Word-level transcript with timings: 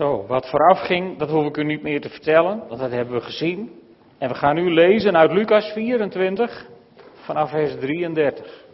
Zo, 0.00 0.26
wat 0.26 0.48
vooraf 0.50 0.80
ging, 0.80 1.18
dat 1.18 1.30
hoef 1.30 1.46
ik 1.46 1.56
u 1.56 1.64
niet 1.64 1.82
meer 1.82 2.00
te 2.00 2.08
vertellen, 2.08 2.58
want 2.68 2.80
dat 2.80 2.90
hebben 2.90 3.14
we 3.14 3.20
gezien. 3.20 3.80
En 4.18 4.28
we 4.28 4.34
gaan 4.34 4.54
nu 4.54 4.70
lezen 4.70 5.16
uit 5.16 5.32
Lucas 5.32 5.72
24, 5.72 6.66
vanaf 7.14 7.50
vers 7.50 7.74
33. 7.78 8.64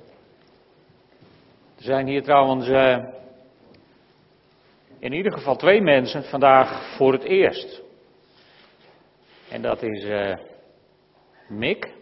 Er 1.77 1.83
zijn 1.83 2.07
hier 2.07 2.23
trouwens 2.23 2.69
uh, 2.69 2.99
in 4.99 5.13
ieder 5.13 5.33
geval 5.33 5.57
twee 5.57 5.81
mensen 5.81 6.25
vandaag 6.25 6.97
voor 6.97 7.13
het 7.13 7.23
eerst. 7.23 7.83
En 9.51 9.63
dat 9.63 9.83
is 9.83 10.05
uh, 10.05 10.37
Mick, 11.49 11.93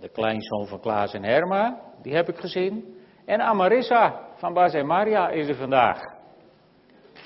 de 0.00 0.08
kleinzoon 0.08 0.66
van 0.66 0.80
Klaas 0.80 1.14
en 1.14 1.24
Herma, 1.24 1.80
die 2.02 2.14
heb 2.14 2.28
ik 2.28 2.36
gezien. 2.36 2.96
En 3.24 3.40
Amarissa 3.40 4.20
van 4.36 4.52
Bas 4.52 4.74
en 4.74 4.86
Maria 4.86 5.28
is 5.28 5.48
er 5.48 5.56
vandaag. 5.56 6.00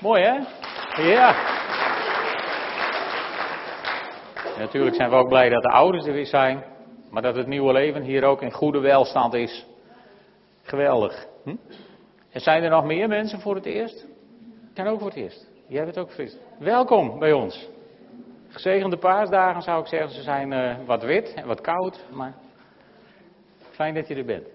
Mooi 0.01 0.23
hè? 0.23 0.39
Ja. 0.97 1.35
Natuurlijk 4.57 4.95
zijn 4.95 5.09
we 5.09 5.15
ook 5.15 5.27
blij 5.27 5.49
dat 5.49 5.63
de 5.63 5.69
ouders 5.69 6.05
er 6.05 6.13
weer 6.13 6.25
zijn. 6.25 6.63
Maar 7.09 7.21
dat 7.21 7.35
het 7.35 7.47
nieuwe 7.47 7.73
leven 7.73 8.01
hier 8.01 8.23
ook 8.23 8.41
in 8.41 8.51
goede 8.51 8.79
welstand 8.79 9.33
is. 9.33 9.65
Geweldig. 10.61 11.25
Hm? 11.43 11.55
En 12.29 12.41
zijn 12.41 12.63
er 12.63 12.69
nog 12.69 12.85
meer 12.85 13.07
mensen 13.07 13.39
voor 13.39 13.55
het 13.55 13.65
eerst? 13.65 14.07
Kan 14.73 14.87
ook 14.87 14.99
voor 14.99 15.07
het 15.07 15.17
eerst. 15.17 15.49
Jij 15.67 15.83
bent 15.83 15.97
ook 15.97 16.11
fris. 16.11 16.37
Welkom 16.59 17.19
bij 17.19 17.31
ons. 17.31 17.69
Gezegende 18.49 18.97
paasdagen 18.97 19.61
zou 19.61 19.81
ik 19.81 19.87
zeggen. 19.87 20.09
Ze 20.09 20.21
zijn 20.21 20.51
uh, 20.51 20.75
wat 20.85 21.03
wit 21.03 21.33
en 21.33 21.47
wat 21.47 21.61
koud. 21.61 22.05
Maar 22.13 22.33
fijn 23.71 23.93
dat 23.93 24.07
je 24.07 24.15
er 24.15 24.25
bent. 24.25 24.47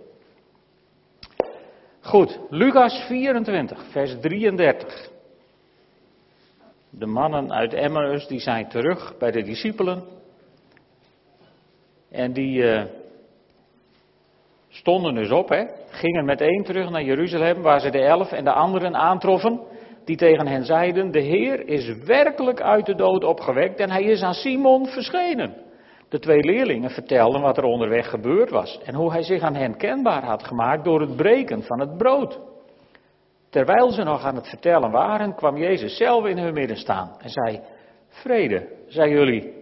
Goed, 2.00 2.38
Lucas 2.50 3.04
24, 3.06 3.84
vers 3.90 4.20
33. 4.20 5.14
De 6.98 7.06
mannen 7.06 7.52
uit 7.52 7.74
Emmaus 7.74 8.26
die 8.26 8.40
zijn 8.40 8.68
terug 8.68 9.18
bij 9.18 9.30
de 9.30 9.42
discipelen. 9.42 10.04
En 12.10 12.32
die 12.32 12.62
uh, 12.62 12.82
stonden 14.68 15.14
dus 15.14 15.30
op, 15.30 15.48
hè, 15.48 15.64
gingen 15.88 16.24
meteen 16.24 16.64
terug 16.64 16.90
naar 16.90 17.02
Jeruzalem, 17.02 17.62
waar 17.62 17.80
ze 17.80 17.90
de 17.90 18.02
elf 18.02 18.32
en 18.32 18.44
de 18.44 18.52
anderen 18.52 18.96
aantroffen, 18.96 19.60
die 20.04 20.16
tegen 20.16 20.46
hen 20.46 20.64
zeiden, 20.64 21.10
de 21.10 21.20
Heer 21.20 21.68
is 21.68 22.04
werkelijk 22.04 22.60
uit 22.60 22.86
de 22.86 22.94
dood 22.94 23.24
opgewekt 23.24 23.80
en 23.80 23.90
hij 23.90 24.02
is 24.02 24.22
aan 24.22 24.34
Simon 24.34 24.86
verschenen. 24.86 25.54
De 26.08 26.18
twee 26.18 26.44
leerlingen 26.44 26.90
vertelden 26.90 27.40
wat 27.40 27.56
er 27.56 27.64
onderweg 27.64 28.10
gebeurd 28.10 28.50
was 28.50 28.80
en 28.84 28.94
hoe 28.94 29.12
hij 29.12 29.22
zich 29.22 29.42
aan 29.42 29.54
hen 29.54 29.76
kenbaar 29.76 30.24
had 30.24 30.44
gemaakt 30.44 30.84
door 30.84 31.00
het 31.00 31.16
breken 31.16 31.62
van 31.62 31.80
het 31.80 31.96
brood. 31.96 32.40
Terwijl 33.56 33.90
ze 33.90 34.02
nog 34.02 34.24
aan 34.24 34.34
het 34.34 34.48
vertellen 34.48 34.90
waren, 34.90 35.34
kwam 35.34 35.56
Jezus 35.56 35.96
zelf 35.96 36.24
in 36.24 36.38
hun 36.38 36.54
midden 36.54 36.76
staan 36.76 37.16
en 37.18 37.30
zei: 37.30 37.60
Vrede, 38.08 38.68
zei 38.86 39.10
jullie. 39.10 39.52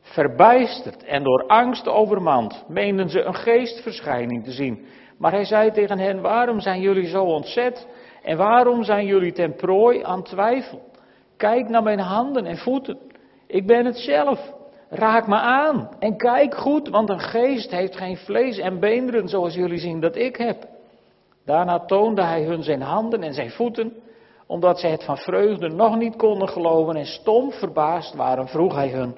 Verbijsterd 0.00 1.04
en 1.04 1.22
door 1.22 1.46
angst 1.46 1.88
overmand, 1.88 2.64
meenden 2.66 3.08
ze 3.08 3.22
een 3.22 3.34
geestverschijning 3.34 4.44
te 4.44 4.50
zien. 4.50 4.86
Maar 5.18 5.32
hij 5.32 5.44
zei 5.44 5.70
tegen 5.70 5.98
hen: 5.98 6.20
Waarom 6.20 6.60
zijn 6.60 6.80
jullie 6.80 7.06
zo 7.06 7.24
ontzet? 7.24 7.86
En 8.22 8.36
waarom 8.36 8.84
zijn 8.84 9.06
jullie 9.06 9.32
ten 9.32 9.54
prooi 9.54 10.02
aan 10.02 10.22
twijfel? 10.22 10.80
Kijk 11.36 11.68
naar 11.68 11.82
mijn 11.82 12.00
handen 12.00 12.46
en 12.46 12.56
voeten. 12.56 12.98
Ik 13.46 13.66
ben 13.66 13.84
het 13.84 13.98
zelf. 13.98 14.52
Raak 14.88 15.26
me 15.26 15.36
aan 15.36 15.88
en 15.98 16.16
kijk 16.16 16.54
goed, 16.54 16.88
want 16.88 17.08
een 17.08 17.20
geest 17.20 17.70
heeft 17.70 17.96
geen 17.96 18.16
vlees 18.16 18.58
en 18.58 18.80
beenderen 18.80 19.28
zoals 19.28 19.54
jullie 19.54 19.78
zien 19.78 20.00
dat 20.00 20.16
ik 20.16 20.36
heb. 20.36 20.76
Daarna 21.48 21.78
toonde 21.78 22.22
hij 22.22 22.42
hun 22.42 22.62
zijn 22.62 22.82
handen 22.82 23.22
en 23.22 23.34
zijn 23.34 23.50
voeten, 23.50 23.92
omdat 24.46 24.78
zij 24.78 24.90
het 24.90 25.04
van 25.04 25.16
vreugde 25.16 25.68
nog 25.68 25.96
niet 25.96 26.16
konden 26.16 26.48
geloven 26.48 26.96
en 26.96 27.06
stom 27.06 27.52
verbaasd 27.52 28.14
waren, 28.14 28.48
vroeg 28.48 28.74
hij 28.74 28.88
hun, 28.88 29.16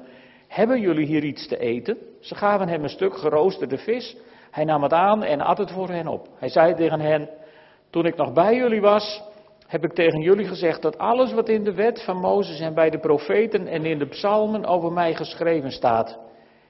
hebben 0.48 0.80
jullie 0.80 1.06
hier 1.06 1.24
iets 1.24 1.48
te 1.48 1.58
eten? 1.58 1.98
Ze 2.20 2.34
gaven 2.34 2.68
hem 2.68 2.82
een 2.82 2.88
stuk 2.88 3.16
geroosterde 3.16 3.78
vis. 3.78 4.16
Hij 4.50 4.64
nam 4.64 4.82
het 4.82 4.92
aan 4.92 5.22
en 5.22 5.40
at 5.40 5.58
het 5.58 5.70
voor 5.70 5.88
hen 5.88 6.06
op. 6.06 6.28
Hij 6.38 6.48
zei 6.48 6.74
tegen 6.74 7.00
hen, 7.00 7.28
toen 7.90 8.06
ik 8.06 8.16
nog 8.16 8.32
bij 8.32 8.54
jullie 8.54 8.80
was, 8.80 9.22
heb 9.66 9.84
ik 9.84 9.92
tegen 9.92 10.20
jullie 10.20 10.46
gezegd 10.46 10.82
dat 10.82 10.98
alles 10.98 11.32
wat 11.32 11.48
in 11.48 11.64
de 11.64 11.74
wet 11.74 12.02
van 12.04 12.16
Mozes 12.16 12.60
en 12.60 12.74
bij 12.74 12.90
de 12.90 12.98
profeten 12.98 13.66
en 13.66 13.84
in 13.84 13.98
de 13.98 14.08
psalmen 14.08 14.64
over 14.64 14.92
mij 14.92 15.14
geschreven 15.14 15.70
staat, 15.70 16.18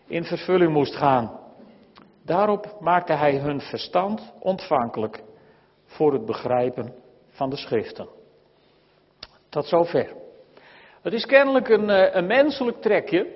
in 0.06 0.24
vervulling 0.24 0.72
moest 0.72 0.96
gaan. 0.96 1.38
Daarop 2.24 2.76
maakte 2.80 3.12
hij 3.12 3.36
hun 3.36 3.60
verstand 3.60 4.32
ontvankelijk 4.38 5.28
voor 5.90 6.12
het 6.12 6.26
begrijpen 6.26 6.94
van 7.28 7.50
de 7.50 7.56
schriften. 7.56 8.08
Tot 9.48 9.66
zover. 9.66 10.12
Het 11.02 11.12
is 11.12 11.26
kennelijk 11.26 11.68
een, 11.68 11.90
eh, 11.90 12.14
een 12.14 12.26
menselijk 12.26 12.80
trekje 12.80 13.26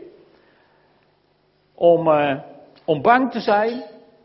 om, 1.75 2.09
uh, 2.09 2.41
om 2.84 3.03
bang 3.03 3.31
te 3.31 3.41
zijn 3.41 3.82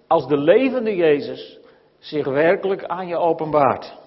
als 0.08 0.28
de 0.28 0.38
levende 0.38 0.96
Jezus 0.96 1.60
zich 2.00 2.26
werkelijk 2.26 2.84
aan 2.84 3.08
je 3.08 3.18
openbaart. 3.18 3.98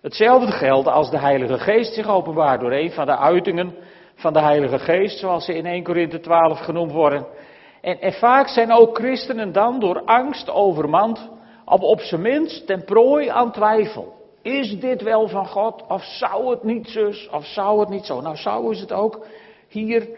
Hetzelfde 0.00 0.52
geldt 0.52 0.88
als 0.88 1.10
de 1.10 1.18
Heilige 1.18 1.58
Geest 1.58 1.94
zich 1.94 2.08
openbaart 2.08 2.60
door 2.60 2.72
een 2.72 2.90
van 2.92 3.06
de 3.06 3.16
uitingen 3.16 3.74
van 4.14 4.32
de 4.32 4.40
Heilige 4.40 4.78
Geest, 4.78 5.18
zoals 5.18 5.44
ze 5.44 5.54
in 5.54 5.66
1 5.66 5.82
Korinthe 5.82 6.20
12 6.20 6.58
genoemd 6.58 6.92
worden. 6.92 7.26
En, 7.80 8.00
en 8.00 8.12
vaak 8.12 8.48
zijn 8.48 8.72
ook 8.72 8.96
christenen 8.96 9.52
dan 9.52 9.80
door 9.80 10.02
angst 10.04 10.50
overmand 10.50 11.30
of 11.64 11.80
op 11.80 12.00
zijn 12.00 12.22
minst 12.22 12.66
ten 12.66 12.84
prooi 12.84 13.28
aan 13.28 13.52
twijfel. 13.52 14.12
Is 14.42 14.80
dit 14.80 15.02
wel 15.02 15.28
van 15.28 15.46
God? 15.46 15.84
Of 15.88 16.02
zou 16.02 16.50
het 16.50 16.62
niet 16.62 16.88
zus? 16.88 17.28
Of 17.32 17.46
zou 17.46 17.80
het 17.80 17.88
niet 17.88 18.04
zo? 18.04 18.20
Nou, 18.20 18.36
zou 18.36 18.72
is 18.72 18.80
het 18.80 18.92
ook 18.92 19.26
hier 19.68 20.08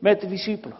met 0.00 0.20
de 0.20 0.28
discipelen. 0.28 0.76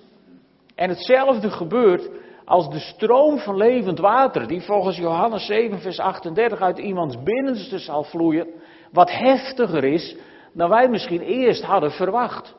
En 0.75 0.89
hetzelfde 0.89 1.51
gebeurt 1.51 2.11
als 2.45 2.69
de 2.71 2.79
stroom 2.79 3.39
van 3.39 3.57
levend 3.57 3.99
water, 3.99 4.47
die 4.47 4.61
volgens 4.61 4.97
Johannes 4.97 5.47
7, 5.47 5.81
vers 5.81 5.99
38 5.99 6.61
uit 6.61 6.79
iemands 6.79 7.23
binnenste 7.23 7.79
zal 7.79 8.03
vloeien, 8.03 8.49
wat 8.93 9.11
heftiger 9.11 9.85
is 9.85 10.17
dan 10.53 10.69
wij 10.69 10.89
misschien 10.89 11.21
eerst 11.21 11.63
hadden 11.63 11.91
verwacht. 11.91 12.55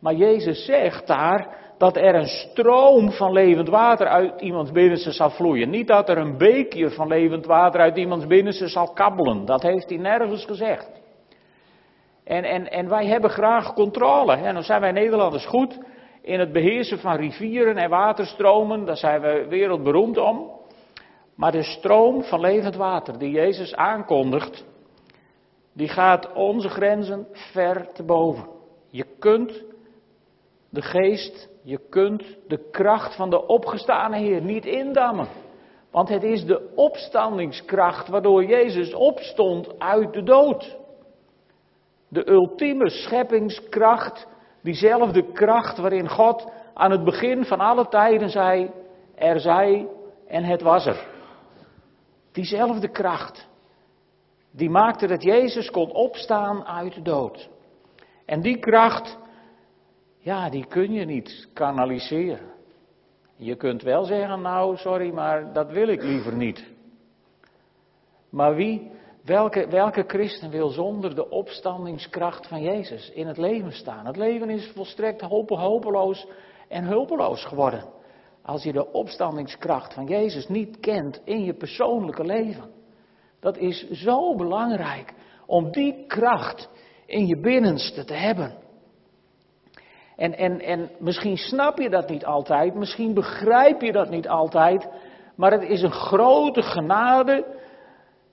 Maar 0.00 0.14
Jezus 0.14 0.64
zegt 0.64 1.06
daar, 1.06 1.56
dat 1.80 1.96
er 1.96 2.14
een 2.14 2.26
stroom 2.26 3.12
van 3.12 3.32
levend 3.32 3.68
water 3.68 4.06
uit 4.06 4.40
iemands 4.40 4.72
binnenste 4.72 5.12
zal 5.12 5.30
vloeien. 5.30 5.70
Niet 5.70 5.86
dat 5.86 6.08
er 6.08 6.18
een 6.18 6.36
beekje 6.36 6.90
van 6.90 7.08
levend 7.08 7.46
water 7.46 7.80
uit 7.80 7.96
iemands 7.96 8.26
binnenste 8.26 8.68
zal 8.68 8.92
kabbelen. 8.92 9.44
Dat 9.44 9.62
heeft 9.62 9.88
hij 9.88 9.98
nergens 9.98 10.44
gezegd. 10.44 10.90
En, 12.24 12.44
en, 12.44 12.70
en 12.70 12.88
wij 12.88 13.06
hebben 13.06 13.30
graag 13.30 13.74
controle. 13.74 14.32
En 14.32 14.54
dan 14.54 14.62
zijn 14.62 14.80
wij 14.80 14.92
Nederlanders 14.92 15.46
goed 15.46 15.78
in 16.22 16.40
het 16.40 16.52
beheersen 16.52 16.98
van 16.98 17.16
rivieren 17.16 17.76
en 17.76 17.90
waterstromen. 17.90 18.84
Daar 18.84 18.96
zijn 18.96 19.20
we 19.20 19.46
wereldberoemd 19.48 20.18
om. 20.18 20.50
Maar 21.34 21.52
de 21.52 21.62
stroom 21.62 22.22
van 22.22 22.40
levend 22.40 22.76
water 22.76 23.18
die 23.18 23.30
Jezus 23.30 23.74
aankondigt, 23.74 24.64
die 25.74 25.88
gaat 25.88 26.32
onze 26.32 26.68
grenzen 26.68 27.26
ver 27.32 27.92
te 27.92 28.02
boven. 28.02 28.48
Je 28.90 29.06
kunt 29.18 29.64
de 30.70 30.82
geest 30.82 31.49
je 31.62 31.88
kunt 31.88 32.24
de 32.48 32.68
kracht 32.70 33.16
van 33.16 33.30
de 33.30 33.46
opgestane 33.46 34.18
Heer 34.18 34.42
niet 34.42 34.66
indammen. 34.66 35.28
Want 35.90 36.08
het 36.08 36.22
is 36.22 36.44
de 36.44 36.72
opstandingskracht 36.74 38.08
waardoor 38.08 38.44
Jezus 38.44 38.94
opstond 38.94 39.78
uit 39.78 40.12
de 40.12 40.22
dood. 40.22 40.76
De 42.08 42.30
ultieme 42.30 42.90
scheppingskracht, 42.90 44.26
diezelfde 44.62 45.32
kracht 45.32 45.78
waarin 45.78 46.08
God 46.08 46.52
aan 46.74 46.90
het 46.90 47.04
begin 47.04 47.44
van 47.44 47.60
alle 47.60 47.88
tijden 47.88 48.30
zei, 48.30 48.70
er 49.14 49.40
zij 49.40 49.88
en 50.26 50.44
het 50.44 50.62
was 50.62 50.86
er. 50.86 51.06
Diezelfde 52.32 52.88
kracht, 52.88 53.48
die 54.52 54.70
maakte 54.70 55.06
dat 55.06 55.22
Jezus 55.22 55.70
kon 55.70 55.92
opstaan 55.92 56.66
uit 56.66 56.94
de 56.94 57.02
dood. 57.02 57.48
En 58.26 58.40
die 58.40 58.58
kracht, 58.58 59.18
ja, 60.20 60.50
die 60.50 60.66
kun 60.66 60.92
je 60.92 61.04
niet 61.04 61.48
kanaliseren. 61.52 62.50
Je 63.36 63.56
kunt 63.56 63.82
wel 63.82 64.04
zeggen, 64.04 64.40
nou 64.40 64.76
sorry, 64.76 65.12
maar 65.12 65.52
dat 65.52 65.70
wil 65.70 65.88
ik 65.88 66.02
liever 66.02 66.36
niet. 66.36 66.64
Maar 68.30 68.54
wie, 68.54 68.90
welke, 69.24 69.68
welke 69.68 70.04
christen 70.06 70.50
wil 70.50 70.68
zonder 70.68 71.14
de 71.14 71.28
opstandingskracht 71.28 72.46
van 72.46 72.62
Jezus 72.62 73.10
in 73.10 73.26
het 73.26 73.36
leven 73.36 73.72
staan? 73.72 74.06
Het 74.06 74.16
leven 74.16 74.50
is 74.50 74.72
volstrekt 74.74 75.20
hopeloos 75.20 76.26
en 76.68 76.84
hulpeloos 76.84 77.44
geworden. 77.44 77.84
Als 78.42 78.62
je 78.62 78.72
de 78.72 78.92
opstandingskracht 78.92 79.94
van 79.94 80.06
Jezus 80.06 80.48
niet 80.48 80.80
kent 80.80 81.20
in 81.24 81.44
je 81.44 81.54
persoonlijke 81.54 82.24
leven. 82.24 82.70
Dat 83.40 83.56
is 83.56 83.90
zo 83.90 84.34
belangrijk 84.34 85.14
om 85.46 85.70
die 85.70 86.04
kracht 86.06 86.68
in 87.06 87.26
je 87.26 87.40
binnenste 87.40 88.04
te 88.04 88.14
hebben. 88.14 88.54
En, 90.20 90.36
en, 90.36 90.60
en 90.60 90.90
misschien 90.98 91.36
snap 91.36 91.78
je 91.78 91.90
dat 91.90 92.08
niet 92.08 92.24
altijd, 92.24 92.74
misschien 92.74 93.14
begrijp 93.14 93.80
je 93.80 93.92
dat 93.92 94.10
niet 94.10 94.28
altijd, 94.28 94.88
maar 95.36 95.52
het 95.52 95.62
is 95.62 95.82
een 95.82 95.92
grote 95.92 96.62
genade 96.62 97.44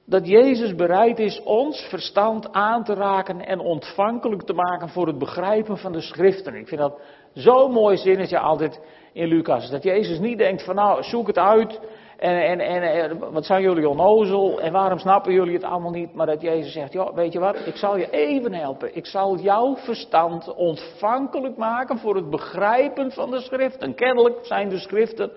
Dat 0.06 0.28
Jezus 0.28 0.76
bereid 0.76 1.20
is 1.20 1.42
ons 1.44 1.88
verstand 1.90 2.52
aan 2.52 2.84
te 2.84 2.94
raken 2.94 3.46
en 3.46 3.60
ontvankelijk 3.60 4.42
te 4.42 4.54
maken 4.54 4.90
voor 4.90 5.08
het 5.08 5.18
begrijpen 5.18 5.78
van 5.78 5.92
de 5.92 6.02
schriften. 6.02 6.56
Ik 6.56 6.68
vind 6.68 6.82
dat 6.82 7.02
zo'n 7.34 7.72
mooi 7.72 7.98
zinnetje 7.98 8.40
altijd 8.40 8.80
in 9.14 9.28
Lucas. 9.28 9.70
Dat 9.70 9.84
Jezus 9.84 10.20
niet 10.20 10.38
denkt 10.38 10.64
van 10.64 10.76
nou, 10.76 11.04
zoek 11.04 11.28
het 11.28 11.38
uit 11.38 11.80
en, 12.18 12.60
en, 12.60 12.82
en, 12.82 13.32
wat 13.32 13.46
zijn 13.46 13.62
jullie 13.62 13.90
onnozel 13.90 14.62
en 14.62 14.72
waarom 14.72 15.00
snappen 15.00 15.34
jullie 15.34 15.54
het 15.54 15.64
allemaal 15.64 15.92
niet? 15.92 16.14
Maar 16.14 16.26
dat 16.26 16.42
Jezus 16.42 16.74
zegt, 16.74 16.94
ja, 16.94 17.14
weet 17.14 17.34
je 17.34 17.40
wat, 17.40 17.68
ik 17.68 17.76
zal 17.76 17.98
je 17.98 18.10
even 18.10 18.54
helpen. 18.54 18.96
Ik 18.96 19.06
zal 19.06 19.38
jouw 19.38 19.76
verstand 19.76 20.54
ontvankelijk 20.54 21.58
maken 21.58 21.98
voor 21.98 22.16
het 22.16 22.30
begrijpen 22.30 23.12
van 23.12 23.32
de 23.32 23.42
schriften. 23.42 23.96
Kennelijk 23.96 24.46
zijn 24.46 24.70
de 24.70 24.80
schriften 24.80 25.32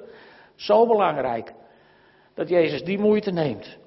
zo 0.54 0.86
belangrijk 0.86 1.52
dat 2.34 2.48
Jezus 2.48 2.84
die 2.84 2.98
moeite 2.98 3.30
neemt. 3.30 3.78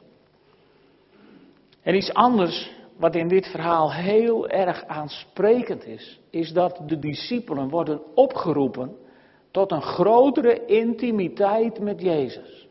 En 1.82 1.96
iets 1.96 2.14
anders 2.14 2.72
wat 2.98 3.16
in 3.16 3.28
dit 3.28 3.48
verhaal 3.48 3.94
heel 3.94 4.48
erg 4.48 4.86
aansprekend 4.86 5.86
is, 5.86 6.20
is 6.30 6.52
dat 6.52 6.82
de 6.86 7.00
discipelen 7.00 7.70
worden 7.70 8.02
opgeroepen 8.16 8.96
tot 9.52 9.72
een 9.72 9.82
grotere 9.82 10.66
intimiteit 10.66 11.80
met 11.80 12.02
Jezus. 12.02 12.63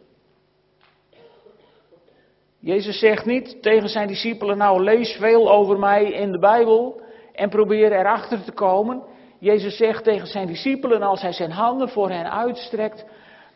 Jezus 2.63 2.99
zegt 2.99 3.25
niet 3.25 3.63
tegen 3.63 3.89
zijn 3.89 4.09
discipelen, 4.09 4.57
nou 4.57 4.83
lees 4.83 5.17
veel 5.17 5.53
over 5.53 5.79
mij 5.79 6.05
in 6.05 6.33
de 6.33 6.39
Bijbel 6.39 7.01
en 7.33 7.49
probeer 7.49 7.93
erachter 7.93 8.45
te 8.45 8.53
komen. 8.53 9.03
Jezus 9.39 9.77
zegt 9.77 10.05
tegen 10.05 10.27
zijn 10.27 10.47
discipelen, 10.47 11.03
als 11.03 11.21
hij 11.21 11.33
zijn 11.33 11.51
handen 11.51 11.89
voor 11.89 12.11
hen 12.11 12.31
uitstrekt, 12.33 13.05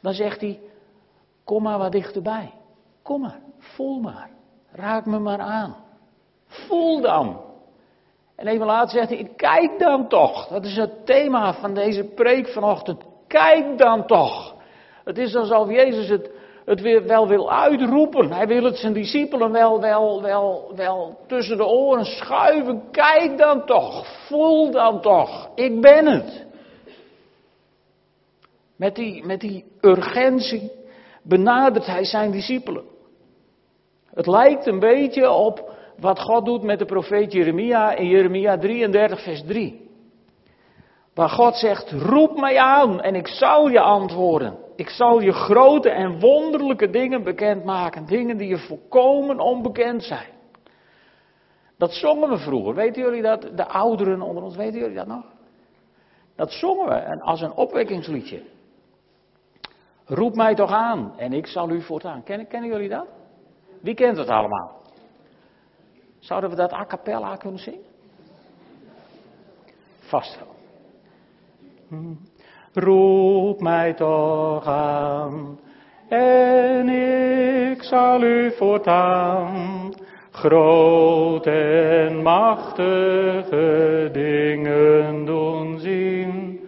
dan 0.02 0.12
zegt 0.12 0.40
hij, 0.40 0.60
kom 1.44 1.62
maar 1.62 1.78
wat 1.78 1.92
dichterbij. 1.92 2.52
Kom 3.02 3.20
maar, 3.20 3.40
voel 3.58 4.00
maar, 4.00 4.30
raak 4.72 5.06
me 5.06 5.18
maar 5.18 5.40
aan. 5.40 5.76
Voel 6.46 7.00
dan. 7.00 7.40
En 8.36 8.46
even 8.46 8.66
later 8.66 8.90
zegt 8.90 9.08
hij, 9.08 9.30
kijk 9.36 9.78
dan 9.78 10.08
toch. 10.08 10.46
Dat 10.46 10.64
is 10.64 10.76
het 10.76 11.06
thema 11.06 11.54
van 11.54 11.74
deze 11.74 12.04
preek 12.04 12.48
vanochtend. 12.48 13.04
Kijk 13.26 13.78
dan 13.78 14.06
toch. 14.06 14.54
Het 15.04 15.18
is 15.18 15.34
alsof 15.34 15.70
Jezus 15.70 16.08
het 16.08 16.30
het 16.66 17.04
wel 17.06 17.28
wil 17.28 17.52
uitroepen. 17.52 18.32
Hij 18.32 18.46
wil 18.46 18.64
het 18.64 18.76
zijn 18.76 18.92
discipelen 18.92 19.52
wel, 19.52 19.80
wel, 19.80 20.22
wel, 20.22 20.72
wel 20.74 21.18
tussen 21.26 21.56
de 21.56 21.66
oren 21.66 22.04
schuiven. 22.04 22.82
Kijk 22.90 23.38
dan 23.38 23.66
toch, 23.66 24.06
voel 24.26 24.70
dan 24.70 25.00
toch, 25.00 25.50
ik 25.54 25.80
ben 25.80 26.06
het. 26.06 26.44
Met 28.76 28.94
die, 28.94 29.24
met 29.24 29.40
die 29.40 29.64
urgentie 29.80 30.70
benadert 31.22 31.86
hij 31.86 32.04
zijn 32.04 32.30
discipelen. 32.30 32.84
Het 34.14 34.26
lijkt 34.26 34.66
een 34.66 34.78
beetje 34.78 35.30
op 35.30 35.74
wat 35.98 36.20
God 36.20 36.44
doet 36.44 36.62
met 36.62 36.78
de 36.78 36.84
profeet 36.84 37.32
Jeremia 37.32 37.94
in 37.94 38.06
Jeremia 38.06 38.58
33, 38.58 39.22
vers 39.22 39.42
3. 39.46 39.90
Waar 41.14 41.28
God 41.28 41.56
zegt, 41.56 41.90
roep 41.90 42.38
mij 42.38 42.58
aan 42.58 43.00
en 43.00 43.14
ik 43.14 43.28
zal 43.28 43.68
je 43.68 43.80
antwoorden. 43.80 44.65
Ik 44.76 44.88
zal 44.88 45.20
je 45.20 45.32
grote 45.32 45.90
en 45.90 46.20
wonderlijke 46.20 46.90
dingen 46.90 47.22
bekendmaken. 47.22 48.06
Dingen 48.06 48.36
die 48.36 48.48
je 48.48 48.58
volkomen 48.58 49.40
onbekend 49.40 50.02
zijn. 50.02 50.34
Dat 51.76 51.92
zongen 51.92 52.28
we 52.28 52.38
vroeger. 52.38 52.74
Weten 52.74 53.02
jullie 53.02 53.22
dat? 53.22 53.42
De 53.54 53.66
ouderen 53.66 54.22
onder 54.22 54.42
ons, 54.42 54.56
weten 54.56 54.80
jullie 54.80 54.96
dat 54.96 55.06
nog? 55.06 55.24
Dat 56.36 56.52
zongen 56.52 56.86
we 56.88 57.20
als 57.20 57.40
een 57.40 57.52
opwekkingsliedje. 57.52 58.42
Roep 60.04 60.34
mij 60.34 60.54
toch 60.54 60.70
aan 60.70 61.18
en 61.18 61.32
ik 61.32 61.46
zal 61.46 61.70
u 61.70 61.82
voortaan. 61.82 62.22
Kennen, 62.22 62.46
kennen 62.46 62.70
jullie 62.70 62.88
dat? 62.88 63.06
Wie 63.80 63.94
kent 63.94 64.16
het 64.16 64.28
allemaal? 64.28 64.80
Zouden 66.18 66.50
we 66.50 66.56
dat 66.56 66.72
a 66.72 66.86
cappella 66.86 67.36
kunnen 67.36 67.60
zingen? 67.60 67.84
Vast 69.98 70.38
wel. 70.38 70.54
Roep 72.78 73.60
mij 73.60 73.94
toch 73.94 74.66
aan 74.66 75.58
en 76.08 76.88
ik 76.88 77.82
zal 77.82 78.22
u 78.22 78.52
voortaan 78.56 79.92
groot 80.30 81.46
en 81.46 82.22
machtige 82.22 84.08
dingen 84.12 85.24
doen 85.24 85.78
zien, 85.80 86.60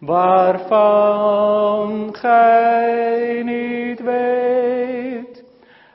waarvan 0.00 2.08
gij 2.12 3.42
niet 3.44 4.02
weet. 4.02 5.44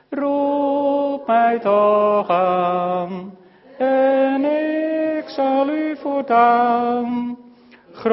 Roep 0.08 1.26
mij 1.26 1.58
toch 1.58 2.30
aan 2.30 3.36
en 3.78 4.44
ik 4.44 5.28
zal 5.28 5.68
u 5.68 5.96
voortaan 5.96 7.38
en 8.02 8.10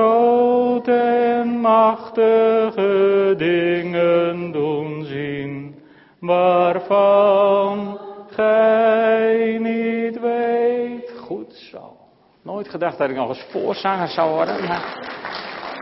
machtige 1.67 3.33
dingen 3.37 4.51
doen 4.51 5.03
zien, 5.03 5.75
waarvan 6.19 7.99
gij 8.29 9.57
niet 9.61 10.19
weet. 10.19 11.11
Goed 11.19 11.53
zo. 11.53 11.95
Nooit 12.43 12.69
gedacht 12.69 12.97
dat 12.97 13.09
ik 13.09 13.15
nog 13.15 13.29
eens 13.29 13.45
voorzanger 13.49 14.07
zou 14.07 14.33
worden, 14.33 14.55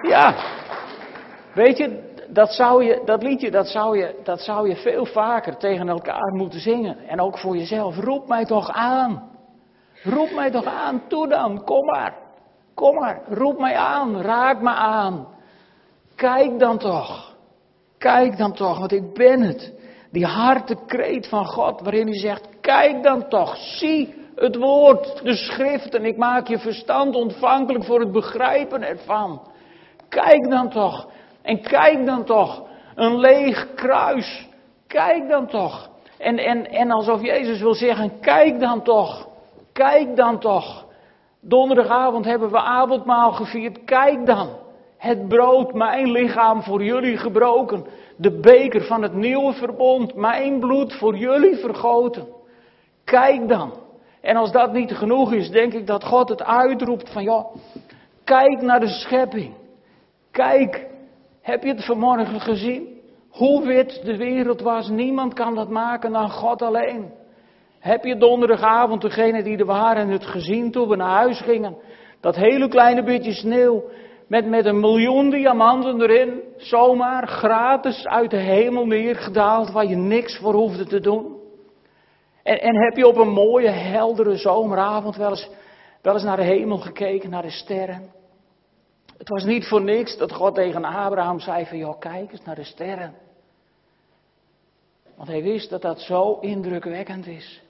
ja. 0.02 0.34
Weet 1.54 1.78
je, 1.78 2.14
dat, 2.28 2.54
zou 2.54 2.84
je, 2.84 3.02
dat 3.06 3.24
liedje, 3.24 3.52
dat 3.52 3.68
zou, 3.68 3.98
je, 3.98 4.20
dat 4.24 4.42
zou 4.42 4.70
je 4.70 4.76
veel 4.76 5.06
vaker 5.06 5.58
tegen 5.58 5.90
elkaar 5.90 6.34
moeten 6.34 6.60
zingen. 6.60 6.98
En 7.08 7.22
ook 7.22 7.38
voor 7.38 7.58
jezelf. 7.58 7.98
Roep 7.98 8.28
mij 8.28 8.46
toch 8.46 8.70
aan. 8.70 9.30
Roep 10.04 10.32
mij 10.32 10.52
toch 10.52 10.66
aan. 10.66 11.02
Toe 11.08 11.28
dan, 11.28 11.64
kom 11.64 11.86
maar. 11.86 12.14
Kom 12.74 12.96
maar, 12.96 13.22
roep 13.28 13.60
mij 13.60 13.76
aan, 13.76 14.22
raak 14.22 14.62
me 14.62 14.70
aan. 14.70 15.35
Kijk 16.16 16.60
dan 16.60 16.78
toch. 16.78 17.36
Kijk 17.98 18.38
dan 18.38 18.54
toch, 18.54 18.80
want 18.80 18.92
ik 18.92 19.14
ben 19.14 19.42
het. 19.42 19.74
Die 20.12 20.26
hartekreet 20.26 21.28
van 21.28 21.46
God 21.46 21.82
waarin 21.82 22.08
hij 22.08 22.20
zegt, 22.20 22.48
kijk 22.62 23.04
dan 23.04 23.30
toch, 23.30 23.58
zie 23.58 24.16
het 24.36 24.56
woord, 24.56 25.24
de 25.24 25.36
schriften. 25.36 26.06
Ik 26.06 26.18
maak 26.18 26.48
je 26.48 26.60
verstand 26.60 27.16
ontvankelijk 27.16 27.84
voor 27.84 28.00
het 28.00 28.12
begrijpen 28.12 28.84
ervan. 28.84 29.42
Kijk 30.10 30.50
dan 30.50 30.70
toch. 30.70 31.08
En 31.42 31.62
kijk 31.62 32.06
dan 32.06 32.24
toch. 32.24 32.64
Een 32.96 33.20
leeg 33.20 33.74
kruis. 33.74 34.48
Kijk 34.88 35.30
dan 35.30 35.48
toch. 35.48 35.90
En, 36.18 36.38
en, 36.38 36.66
en 36.72 36.92
alsof 36.92 37.22
Jezus 37.22 37.62
wil 37.62 37.74
zeggen, 37.74 38.20
kijk 38.20 38.60
dan 38.60 38.84
toch. 38.84 39.28
Kijk 39.74 40.16
dan 40.16 40.40
toch. 40.40 40.86
Donderdagavond 41.42 42.26
hebben 42.26 42.52
we 42.52 42.60
avondmaal 42.60 43.32
gevierd. 43.32 43.84
Kijk 43.84 44.26
dan, 44.26 44.50
het 45.06 45.28
brood, 45.28 45.74
mijn 45.74 46.12
lichaam 46.12 46.62
voor 46.62 46.84
jullie 46.84 47.18
gebroken. 47.18 47.86
De 48.18 48.40
beker 48.40 48.84
van 48.84 49.02
het 49.02 49.14
nieuwe 49.14 49.54
verbond, 49.54 50.16
mijn 50.16 50.60
bloed 50.60 50.94
voor 50.94 51.18
jullie 51.18 51.56
vergoten. 51.56 52.28
Kijk 53.04 53.48
dan. 53.48 53.74
En 54.22 54.36
als 54.36 54.52
dat 54.52 54.74
niet 54.74 54.92
genoeg 54.92 55.34
is, 55.34 55.50
denk 55.50 55.74
ik 55.74 55.88
dat 55.88 56.04
God 56.04 56.30
het 56.30 56.44
uitroept 56.44 57.12
van, 57.12 57.24
ja, 57.24 57.46
kijk 58.24 58.62
naar 58.62 58.80
de 58.80 58.88
schepping. 58.88 59.54
Kijk, 60.32 60.88
heb 61.42 61.64
je 61.64 61.70
het 61.70 61.86
vanmorgen 61.86 62.42
gezien? 62.42 63.00
Hoe 63.30 63.66
wit 63.66 64.02
de 64.04 64.18
wereld 64.18 64.62
was, 64.62 64.90
niemand 64.90 65.34
kan 65.34 65.56
dat 65.56 65.70
maken 65.70 66.12
dan 66.12 66.30
God 66.30 66.62
alleen. 66.62 67.12
Heb 67.80 68.04
je 68.04 68.18
donderdagavond, 68.18 69.02
degene 69.02 69.44
die 69.44 69.58
er 69.58 69.66
waren, 69.66 70.10
het 70.10 70.26
gezien 70.26 70.72
toen 70.72 70.88
we 70.88 70.96
naar 70.96 71.16
huis 71.16 71.42
gingen? 71.42 71.78
Dat 72.20 72.36
hele 72.36 72.68
kleine 72.68 73.04
beetje 73.04 73.34
sneeuw 73.34 73.84
met, 74.28 74.46
met 74.46 74.66
een 74.66 74.80
miljoen 74.80 75.30
diamanten 75.30 76.02
erin, 76.02 76.42
zomaar 76.58 77.28
gratis 77.28 78.06
uit 78.08 78.30
de 78.30 78.38
hemel 78.38 78.86
neergedaald, 78.86 79.72
waar 79.72 79.86
je 79.86 79.96
niks 79.96 80.38
voor 80.38 80.54
hoefde 80.54 80.86
te 80.86 81.00
doen. 81.00 81.36
En, 82.44 82.62
en 82.62 82.84
heb 82.84 82.96
je 82.98 83.08
op 83.08 83.18
een 83.18 83.32
mooie, 83.32 83.70
heldere 83.70 84.36
zomeravond 84.36 85.16
wel 85.16 85.30
eens, 85.30 85.50
wel 86.02 86.14
eens 86.14 86.24
naar 86.24 86.38
de 86.38 86.44
hemel 86.44 86.78
gekeken, 86.78 87.30
naar 87.30 87.42
de 87.42 87.50
sterren? 87.50 88.14
Het 89.18 89.30
was 89.30 89.44
niet 89.44 89.68
voor 89.68 89.82
niks 89.82 90.18
dat 90.18 90.32
God 90.32 90.56
tegen 90.56 90.86
Abraham 90.86 91.40
zei 91.40 91.66
van, 91.66 91.78
joh, 91.78 92.00
kijk 92.00 92.32
eens 92.32 92.44
naar 92.44 92.56
de 92.56 92.64
sterren. 92.64 93.14
Want 95.16 95.30
hij 95.30 95.44
wist 95.44 95.70
dat 95.70 95.82
dat 95.82 96.00
zo 96.00 96.38
indrukwekkend 96.42 97.28
is. 97.28 97.64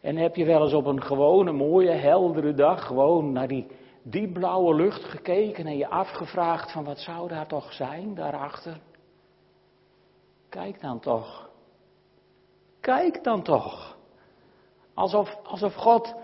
En 0.00 0.16
heb 0.16 0.36
je 0.36 0.44
wel 0.44 0.62
eens 0.62 0.72
op 0.72 0.86
een 0.86 1.02
gewone, 1.02 1.52
mooie, 1.52 1.90
heldere 1.90 2.54
dag 2.54 2.86
gewoon 2.86 3.32
naar 3.32 3.48
die 3.48 3.66
diepblauwe 4.10 4.74
lucht 4.74 5.04
gekeken 5.04 5.66
en 5.66 5.76
je 5.76 5.88
afgevraagd 5.88 6.72
van 6.72 6.84
wat 6.84 6.98
zou 6.98 7.28
daar 7.28 7.46
toch 7.46 7.72
zijn 7.72 8.14
daarachter? 8.14 8.80
Kijk 10.48 10.80
dan 10.80 11.00
toch. 11.00 11.48
Kijk 12.80 13.24
dan 13.24 13.42
toch. 13.42 13.96
Alsof, 14.94 15.36
alsof 15.42 15.74
God 15.74 16.14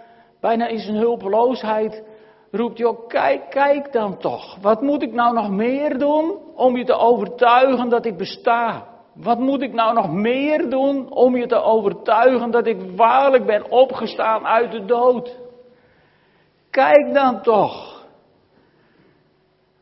bijna 0.40 0.66
in 0.66 0.78
zijn 0.78 0.96
hulpeloosheid 0.96 2.04
roept, 2.50 2.78
joh, 2.78 3.08
kijk, 3.08 3.50
kijk 3.50 3.92
dan 3.92 4.18
toch. 4.18 4.56
Wat 4.60 4.80
moet 4.80 5.02
ik 5.02 5.12
nou 5.12 5.34
nog 5.34 5.50
meer 5.50 5.98
doen 5.98 6.38
om 6.54 6.76
je 6.76 6.84
te 6.84 6.94
overtuigen 6.94 7.88
dat 7.88 8.04
ik 8.04 8.16
besta? 8.16 8.90
wat 9.14 9.38
moet 9.38 9.62
ik 9.62 9.72
nou 9.72 9.94
nog 9.94 10.10
meer 10.10 10.70
doen 10.70 11.12
om 11.12 11.36
je 11.36 11.46
te 11.46 11.62
overtuigen 11.62 12.50
dat 12.50 12.66
ik 12.66 12.96
waarlijk 12.96 13.46
ben 13.46 13.70
opgestaan 13.70 14.46
uit 14.46 14.72
de 14.72 14.84
dood? 14.84 15.38
Kijk 16.72 17.14
dan 17.14 17.42
toch. 17.42 18.06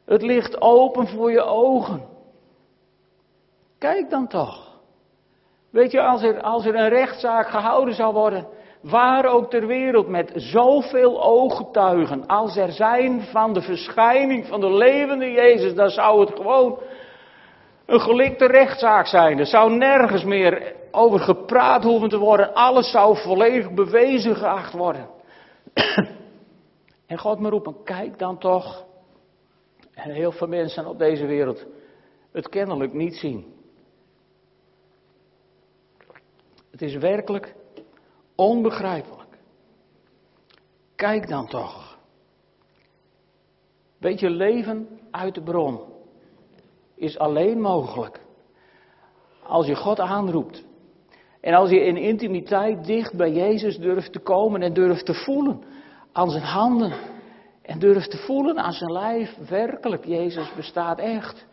Het 0.05 0.23
ligt 0.23 0.61
open 0.61 1.09
voor 1.09 1.31
je 1.31 1.43
ogen. 1.43 2.03
Kijk 3.79 4.11
dan 4.11 4.29
toch. 4.29 4.81
Weet 5.71 5.91
je, 5.91 6.01
als 6.01 6.23
er, 6.23 6.41
als 6.41 6.67
er 6.67 6.75
een 6.75 6.89
rechtszaak 6.89 7.49
gehouden 7.49 7.95
zou 7.95 8.13
worden, 8.13 8.47
waar 8.81 9.25
ook 9.25 9.51
ter 9.51 9.67
wereld, 9.67 10.09
met 10.09 10.33
zoveel 10.35 11.23
ooggetuigen 11.23 12.27
als 12.27 12.57
er 12.57 12.73
zijn 12.73 13.23
van 13.23 13.53
de 13.53 13.61
verschijning 13.63 14.47
van 14.47 14.61
de 14.61 14.73
levende 14.73 15.31
Jezus, 15.31 15.75
dan 15.75 15.89
zou 15.91 16.21
het 16.21 16.37
gewoon 16.37 16.79
een 17.87 18.01
gelikte 18.01 18.47
rechtszaak 18.47 19.07
zijn. 19.07 19.39
Er 19.39 19.47
zou 19.47 19.77
nergens 19.77 20.25
meer 20.25 20.75
over 20.91 21.21
gepraat 21.21 21.83
hoeven 21.83 22.09
te 22.09 22.19
worden. 22.19 22.55
Alles 22.55 22.91
zou 22.91 23.17
volledig 23.17 23.71
bewezen 23.75 24.37
geacht 24.37 24.73
worden. 24.73 25.09
En 27.11 27.19
God 27.19 27.41
me 27.41 27.49
roepen, 27.49 27.83
kijk 27.85 28.19
dan 28.19 28.39
toch. 28.39 28.87
En 29.95 30.11
heel 30.11 30.33
veel 30.33 30.47
mensen 30.47 30.87
op 30.87 30.99
deze 30.99 31.27
wereld 31.27 31.67
het 32.33 32.49
kennelijk 32.49 32.93
niet 32.93 33.15
zien. 33.15 33.55
Het 36.71 36.83
is 36.83 36.95
werkelijk 36.95 37.55
onbegrijpelijk. 38.35 39.39
Kijk 40.95 41.29
dan 41.29 41.47
toch. 41.47 41.99
Weet 43.99 44.21
je, 44.21 44.31
leven 44.31 45.01
uit 45.11 45.35
de 45.35 45.43
bron 45.43 45.81
is 46.95 47.19
alleen 47.19 47.61
mogelijk 47.61 48.21
als 49.43 49.67
je 49.67 49.77
God 49.77 50.01
aanroept. 50.01 50.65
En 51.41 51.55
als 51.55 51.71
je 51.71 51.81
in 51.81 51.97
intimiteit 51.97 52.85
dicht 52.85 53.17
bij 53.17 53.33
Jezus 53.33 53.79
durft 53.79 54.13
te 54.13 54.21
komen 54.21 54.63
en 54.63 54.73
durft 54.73 55.07
te 55.07 55.15
voelen 55.15 55.63
aan 56.13 56.31
zijn 56.31 56.43
handen. 56.43 56.93
En 57.63 57.79
durft 57.79 58.11
te 58.11 58.17
voelen 58.17 58.59
aan 58.59 58.73
zijn 58.73 58.93
lijf, 58.93 59.37
werkelijk, 59.49 60.05
Jezus 60.05 60.55
bestaat 60.55 60.99
echt. 60.99 61.47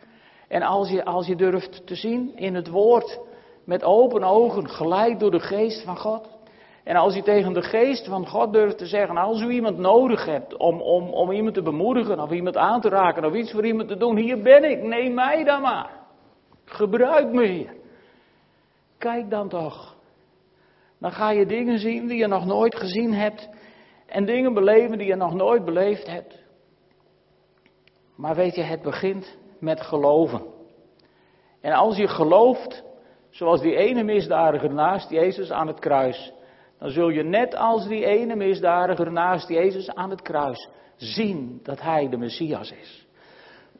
En 0.48 0.62
als 0.62 0.88
je, 0.88 1.04
als 1.04 1.26
je 1.26 1.36
durft 1.36 1.86
te 1.86 1.94
zien 1.94 2.36
in 2.36 2.54
het 2.54 2.68
woord, 2.68 3.18
met 3.64 3.84
open 3.84 4.24
ogen, 4.24 4.68
geleid 4.68 5.20
door 5.20 5.30
de 5.30 5.40
geest 5.40 5.82
van 5.82 5.96
God. 5.96 6.28
En 6.84 6.96
als 6.96 7.14
je 7.14 7.22
tegen 7.22 7.52
de 7.52 7.62
geest 7.62 8.06
van 8.06 8.26
God 8.26 8.52
durft 8.52 8.78
te 8.78 8.86
zeggen, 8.86 9.16
als 9.16 9.40
u 9.40 9.50
iemand 9.50 9.78
nodig 9.78 10.24
hebt 10.24 10.56
om, 10.56 10.80
om, 10.80 11.08
om 11.08 11.30
iemand 11.30 11.54
te 11.54 11.62
bemoedigen 11.62 12.20
of 12.20 12.30
iemand 12.30 12.56
aan 12.56 12.80
te 12.80 12.88
raken 12.88 13.24
of 13.24 13.34
iets 13.34 13.52
voor 13.52 13.66
iemand 13.66 13.88
te 13.88 13.96
doen, 13.96 14.16
hier 14.16 14.42
ben 14.42 14.70
ik, 14.70 14.82
neem 14.82 15.14
mij 15.14 15.44
dan 15.44 15.60
maar. 15.60 15.90
Gebruik 16.64 17.32
me 17.32 17.46
hier. 17.46 17.74
Kijk 18.98 19.30
dan 19.30 19.48
toch. 19.48 19.96
Dan 20.98 21.12
ga 21.12 21.30
je 21.30 21.46
dingen 21.46 21.78
zien 21.78 22.06
die 22.06 22.18
je 22.18 22.26
nog 22.26 22.46
nooit 22.46 22.76
gezien 22.76 23.12
hebt 23.12 23.48
en 24.08 24.24
dingen 24.24 24.54
beleven 24.54 24.98
die 24.98 25.06
je 25.06 25.14
nog 25.14 25.34
nooit 25.34 25.64
beleefd 25.64 26.06
hebt. 26.06 26.42
Maar 28.16 28.34
weet 28.34 28.54
je, 28.54 28.62
het 28.62 28.82
begint 28.82 29.36
met 29.60 29.80
geloven. 29.80 30.42
En 31.60 31.72
als 31.72 31.96
je 31.96 32.08
gelooft, 32.08 32.84
zoals 33.30 33.60
die 33.60 33.76
ene 33.76 34.02
misdadiger 34.02 34.74
naast 34.74 35.10
Jezus 35.10 35.50
aan 35.50 35.66
het 35.66 35.78
kruis, 35.78 36.32
dan 36.78 36.90
zul 36.90 37.08
je 37.08 37.22
net 37.22 37.54
als 37.54 37.86
die 37.86 38.04
ene 38.04 38.36
misdadiger 38.36 39.12
naast 39.12 39.48
Jezus 39.48 39.90
aan 39.90 40.10
het 40.10 40.22
kruis 40.22 40.68
zien 40.96 41.60
dat 41.62 41.80
hij 41.80 42.08
de 42.08 42.16
Messias 42.16 42.72
is. 42.72 43.06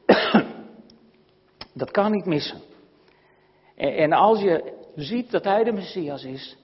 Dat 1.75 1.91
kan 1.91 2.11
niet 2.11 2.27
missen. 2.27 2.61
En 3.77 4.13
als 4.13 4.41
je 4.41 4.73
ziet 4.95 5.31
dat 5.31 5.45
hij 5.45 5.65
de 5.65 5.73
Messias 5.73 6.25
is 6.25 6.57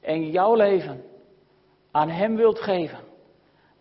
en 0.00 0.30
jouw 0.30 0.54
leven 0.54 1.04
aan 1.90 2.08
hem 2.08 2.36
wilt 2.36 2.58
geven, 2.58 3.07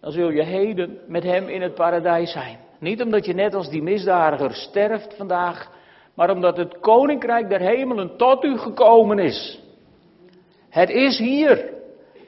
dan 0.07 0.15
zul 0.15 0.29
je 0.29 0.43
heden 0.43 0.99
met 1.07 1.23
hem 1.23 1.47
in 1.47 1.61
het 1.61 1.73
paradijs 1.73 2.31
zijn. 2.31 2.57
Niet 2.79 3.01
omdat 3.01 3.25
je 3.25 3.33
net 3.33 3.53
als 3.53 3.69
die 3.69 3.81
misdadiger 3.81 4.53
sterft 4.53 5.15
vandaag, 5.15 5.71
maar 6.15 6.29
omdat 6.29 6.57
het 6.57 6.79
koninkrijk 6.79 7.49
der 7.49 7.59
hemelen 7.59 8.17
tot 8.17 8.43
u 8.43 8.57
gekomen 8.57 9.19
is. 9.19 9.61
Het 10.69 10.89
is 10.89 11.17
hier. 11.17 11.73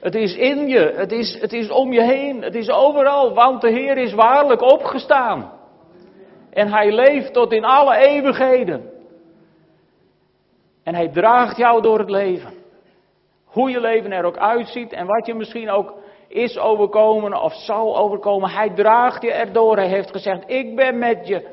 Het 0.00 0.14
is 0.14 0.36
in 0.36 0.68
je, 0.68 0.92
het 0.96 1.12
is, 1.12 1.40
het 1.40 1.52
is 1.52 1.70
om 1.70 1.92
je 1.92 2.02
heen, 2.02 2.42
het 2.42 2.54
is 2.54 2.70
overal, 2.70 3.34
want 3.34 3.60
de 3.60 3.70
Heer 3.70 3.96
is 3.96 4.12
waarlijk 4.12 4.62
opgestaan. 4.62 5.52
En 6.52 6.68
Hij 6.68 6.92
leeft 6.92 7.32
tot 7.32 7.52
in 7.52 7.64
alle 7.64 7.96
eeuwigheden. 7.96 8.90
En 10.82 10.94
Hij 10.94 11.08
draagt 11.08 11.56
jou 11.56 11.82
door 11.82 11.98
het 11.98 12.10
leven. 12.10 12.52
Hoe 13.44 13.70
je 13.70 13.80
leven 13.80 14.12
er 14.12 14.24
ook 14.24 14.38
uitziet 14.38 14.92
en 14.92 15.06
wat 15.06 15.26
je 15.26 15.34
misschien 15.34 15.70
ook 15.70 15.99
is 16.30 16.58
overkomen 16.58 17.42
of 17.42 17.52
zal 17.54 17.96
overkomen. 17.96 18.50
Hij 18.50 18.70
draagt 18.70 19.22
je 19.22 19.32
erdoor. 19.32 19.76
Hij 19.76 19.88
heeft 19.88 20.10
gezegd, 20.10 20.50
ik 20.50 20.76
ben 20.76 20.98
met 20.98 21.26
je 21.26 21.48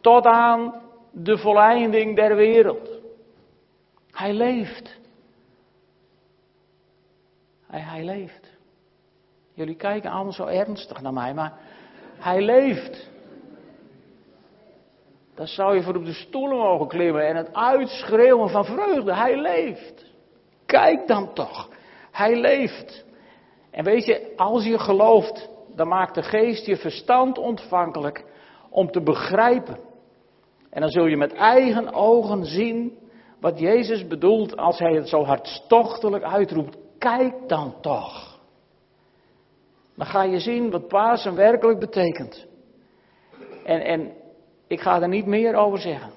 tot 0.00 0.24
aan 0.24 0.82
de 1.10 1.38
volleinding 1.38 2.16
der 2.16 2.36
wereld. 2.36 2.88
Hij 4.10 4.32
leeft. 4.32 4.98
Hij, 7.66 7.80
hij 7.80 8.04
leeft. 8.04 8.52
Jullie 9.52 9.76
kijken 9.76 10.10
allemaal 10.10 10.32
zo 10.32 10.46
ernstig 10.46 11.00
naar 11.00 11.12
mij, 11.12 11.34
maar 11.34 11.52
hij 12.16 12.40
leeft. 12.40 13.10
Dan 15.34 15.46
zou 15.46 15.74
je 15.74 15.82
voor 15.82 15.96
op 15.96 16.04
de 16.04 16.12
stoelen 16.12 16.58
mogen 16.58 16.88
klimmen 16.88 17.26
en 17.26 17.36
het 17.36 17.54
uitschreeuwen 17.54 18.50
van 18.50 18.64
vreugde. 18.64 19.14
Hij 19.14 19.36
leeft. 19.36 20.04
Kijk 20.66 21.06
dan 21.06 21.34
toch. 21.34 21.68
Hij 22.10 22.36
leeft. 22.36 23.03
En 23.74 23.84
weet 23.84 24.04
je, 24.04 24.32
als 24.36 24.64
je 24.64 24.78
gelooft, 24.78 25.50
dan 25.74 25.88
maakt 25.88 26.14
de 26.14 26.22
geest 26.22 26.66
je 26.66 26.76
verstand 26.76 27.38
ontvankelijk 27.38 28.24
om 28.70 28.90
te 28.90 29.02
begrijpen. 29.02 29.78
En 30.70 30.80
dan 30.80 30.90
zul 30.90 31.06
je 31.06 31.16
met 31.16 31.32
eigen 31.32 31.92
ogen 31.92 32.44
zien 32.44 32.98
wat 33.40 33.58
Jezus 33.58 34.06
bedoelt 34.06 34.56
als 34.56 34.78
hij 34.78 34.92
het 34.92 35.08
zo 35.08 35.24
hartstochtelijk 35.24 36.24
uitroept. 36.24 36.76
Kijk 36.98 37.48
dan 37.48 37.74
toch. 37.80 38.40
Dan 39.96 40.06
ga 40.06 40.22
je 40.22 40.38
zien 40.38 40.70
wat 40.70 40.88
Pasen 40.88 41.34
werkelijk 41.34 41.78
betekent. 41.78 42.46
En, 43.64 43.80
en 43.80 44.12
ik 44.66 44.80
ga 44.80 45.02
er 45.02 45.08
niet 45.08 45.26
meer 45.26 45.54
over 45.54 45.78
zeggen. 45.78 46.12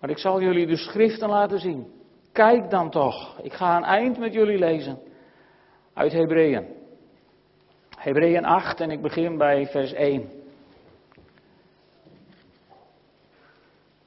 Maar 0.00 0.10
ik 0.10 0.18
zal 0.18 0.40
jullie 0.40 0.66
de 0.66 0.76
schriften 0.76 1.28
laten 1.28 1.58
zien. 1.58 1.92
Kijk 2.32 2.70
dan 2.70 2.90
toch. 2.90 3.38
Ik 3.42 3.52
ga 3.52 3.76
een 3.76 3.84
eind 3.84 4.18
met 4.18 4.32
jullie 4.32 4.58
lezen. 4.58 5.06
Uit 5.98 6.12
Hebreeën. 6.12 6.66
Hebreeën 7.96 8.44
8 8.44 8.80
en 8.80 8.90
ik 8.90 9.02
begin 9.02 9.38
bij 9.38 9.66
vers 9.66 9.92
1. 9.92 10.30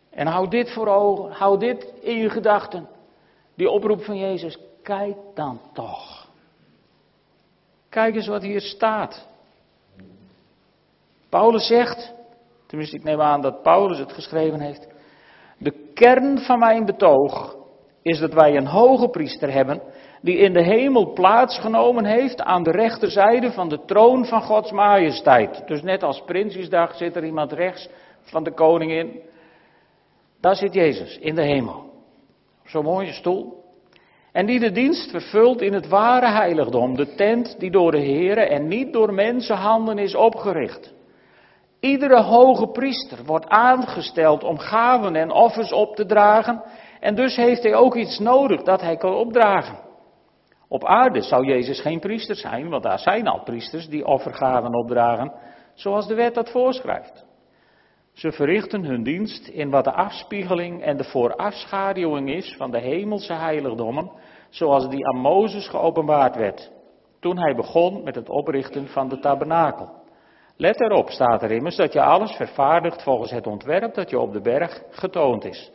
En 0.10 0.28
hou 0.28 0.48
dit 0.50 0.74
voor 0.74 0.88
ogen, 0.88 1.32
hou 1.32 1.60
dit 1.60 1.94
in 2.02 2.18
je 2.18 2.30
gedachten. 2.30 2.88
Die 3.56 3.70
oproep 3.70 4.04
van 4.04 4.18
Jezus, 4.18 4.58
kijk 4.84 5.16
dan 5.34 5.62
toch. 5.74 6.30
Kijk 7.90 8.16
eens 8.16 8.28
wat 8.28 8.42
hier 8.42 8.62
staat. 8.62 9.28
Paulus 11.30 11.68
zegt, 11.68 12.14
tenminste 12.66 12.96
ik 12.96 13.04
neem 13.04 13.22
aan 13.22 13.42
dat 13.42 13.62
Paulus 13.62 13.98
het 13.98 14.14
geschreven 14.14 14.60
heeft. 14.60 14.88
De 15.58 15.92
kern 15.94 16.40
van 16.40 16.60
mijn 16.60 16.86
betoog 16.86 17.56
is 18.02 18.20
dat 18.20 18.34
wij 18.34 18.56
een 18.56 18.68
hoge 18.68 19.10
priester 19.10 19.52
hebben 19.54 19.82
die 20.22 20.38
in 20.38 20.54
de 20.54 20.64
hemel 20.64 21.14
plaatsgenomen 21.14 22.06
heeft 22.06 22.42
aan 22.42 22.64
de 22.64 22.72
rechterzijde 22.72 23.52
van 23.52 23.70
de 23.70 23.86
troon 23.86 24.26
van 24.26 24.42
Gods 24.42 24.72
majesteit. 24.72 25.68
Dus 25.68 25.82
net 25.82 26.04
als 26.04 26.24
Prinsjesdag 26.26 26.96
zit 26.96 27.16
er 27.16 27.26
iemand 27.26 27.52
rechts 27.52 27.90
van 28.22 28.44
de 28.44 28.52
koningin. 28.52 29.20
Daar 30.42 30.56
zit 30.56 30.74
Jezus 30.74 31.18
in 31.18 31.36
de 31.36 31.44
hemel. 31.44 31.90
Zo'n 32.66 32.84
mooie 32.84 33.12
stoel. 33.12 33.60
En 34.32 34.46
die 34.46 34.60
de 34.60 34.72
dienst 34.72 35.10
vervult 35.10 35.62
in 35.62 35.74
het 35.74 35.88
ware 35.88 36.28
heiligdom, 36.28 36.96
de 36.96 37.16
tent 37.16 37.60
die 37.60 37.72
door 37.72 37.92
de 37.92 38.02
Here 38.02 38.42
en 38.42 38.68
niet 38.68 38.94
door 38.94 39.14
mensenhanden 39.14 39.98
is 39.98 40.16
opgericht. 40.16 40.94
Iedere 41.80 42.22
hoge 42.22 42.68
priester 42.68 43.18
wordt 43.26 43.48
aangesteld 43.48 44.44
om 44.44 44.58
gaven 44.58 45.16
en 45.16 45.32
offers 45.32 45.72
op 45.72 45.96
te 45.96 46.06
dragen 46.06 46.64
en 47.00 47.16
dus 47.16 47.36
heeft 47.36 47.64
hij 47.64 47.76
ook 47.76 47.96
iets 47.96 48.20
nodig 48.20 48.62
dat 48.62 48.82
hij 48.82 48.98
kan 48.98 49.14
opdragen. 49.14 49.91
Op 50.72 50.86
aarde 50.86 51.22
zou 51.22 51.46
Jezus 51.46 51.82
geen 51.82 52.00
priester 52.00 52.36
zijn, 52.36 52.70
want 52.70 52.84
daar 52.84 53.00
zijn 53.00 53.28
al 53.28 53.44
priesters 53.44 53.88
die 53.88 54.06
offergaven 54.06 54.76
opdragen, 54.76 55.34
zoals 55.74 56.08
de 56.08 56.16
wet 56.16 56.34
dat 56.34 56.52
voorschrijft. 56.52 57.26
Ze 58.14 58.32
verrichten 58.32 58.84
hun 58.84 59.04
dienst 59.04 59.48
in 59.48 59.70
wat 59.70 59.84
de 59.84 59.92
afspiegeling 59.92 60.84
en 60.84 60.98
de 60.98 61.04
voorafschaduwing 61.04 62.30
is 62.30 62.56
van 62.58 62.72
de 62.72 62.80
hemelse 62.80 63.34
heiligdommen, 63.34 64.12
zoals 64.50 64.90
die 64.90 65.08
aan 65.08 65.20
Mozes 65.20 65.68
geopenbaard 65.68 66.36
werd, 66.36 66.72
toen 67.20 67.38
hij 67.38 67.56
begon 67.56 68.04
met 68.04 68.16
het 68.16 68.30
oprichten 68.30 68.88
van 68.88 69.10
de 69.10 69.20
tabernakel. 69.20 69.90
Let 70.58 70.82
erop, 70.82 71.10
staat 71.10 71.44
er 71.44 71.52
immers, 71.52 71.76
dat 71.76 71.94
je 71.94 72.02
alles 72.02 72.32
vervaardigt 72.32 73.04
volgens 73.04 73.32
het 73.32 73.48
ontwerp 73.48 73.94
dat 73.94 74.10
je 74.10 74.20
op 74.20 74.34
de 74.34 74.42
berg 74.42 74.84
getoond 74.90 75.46
is. 75.46 75.72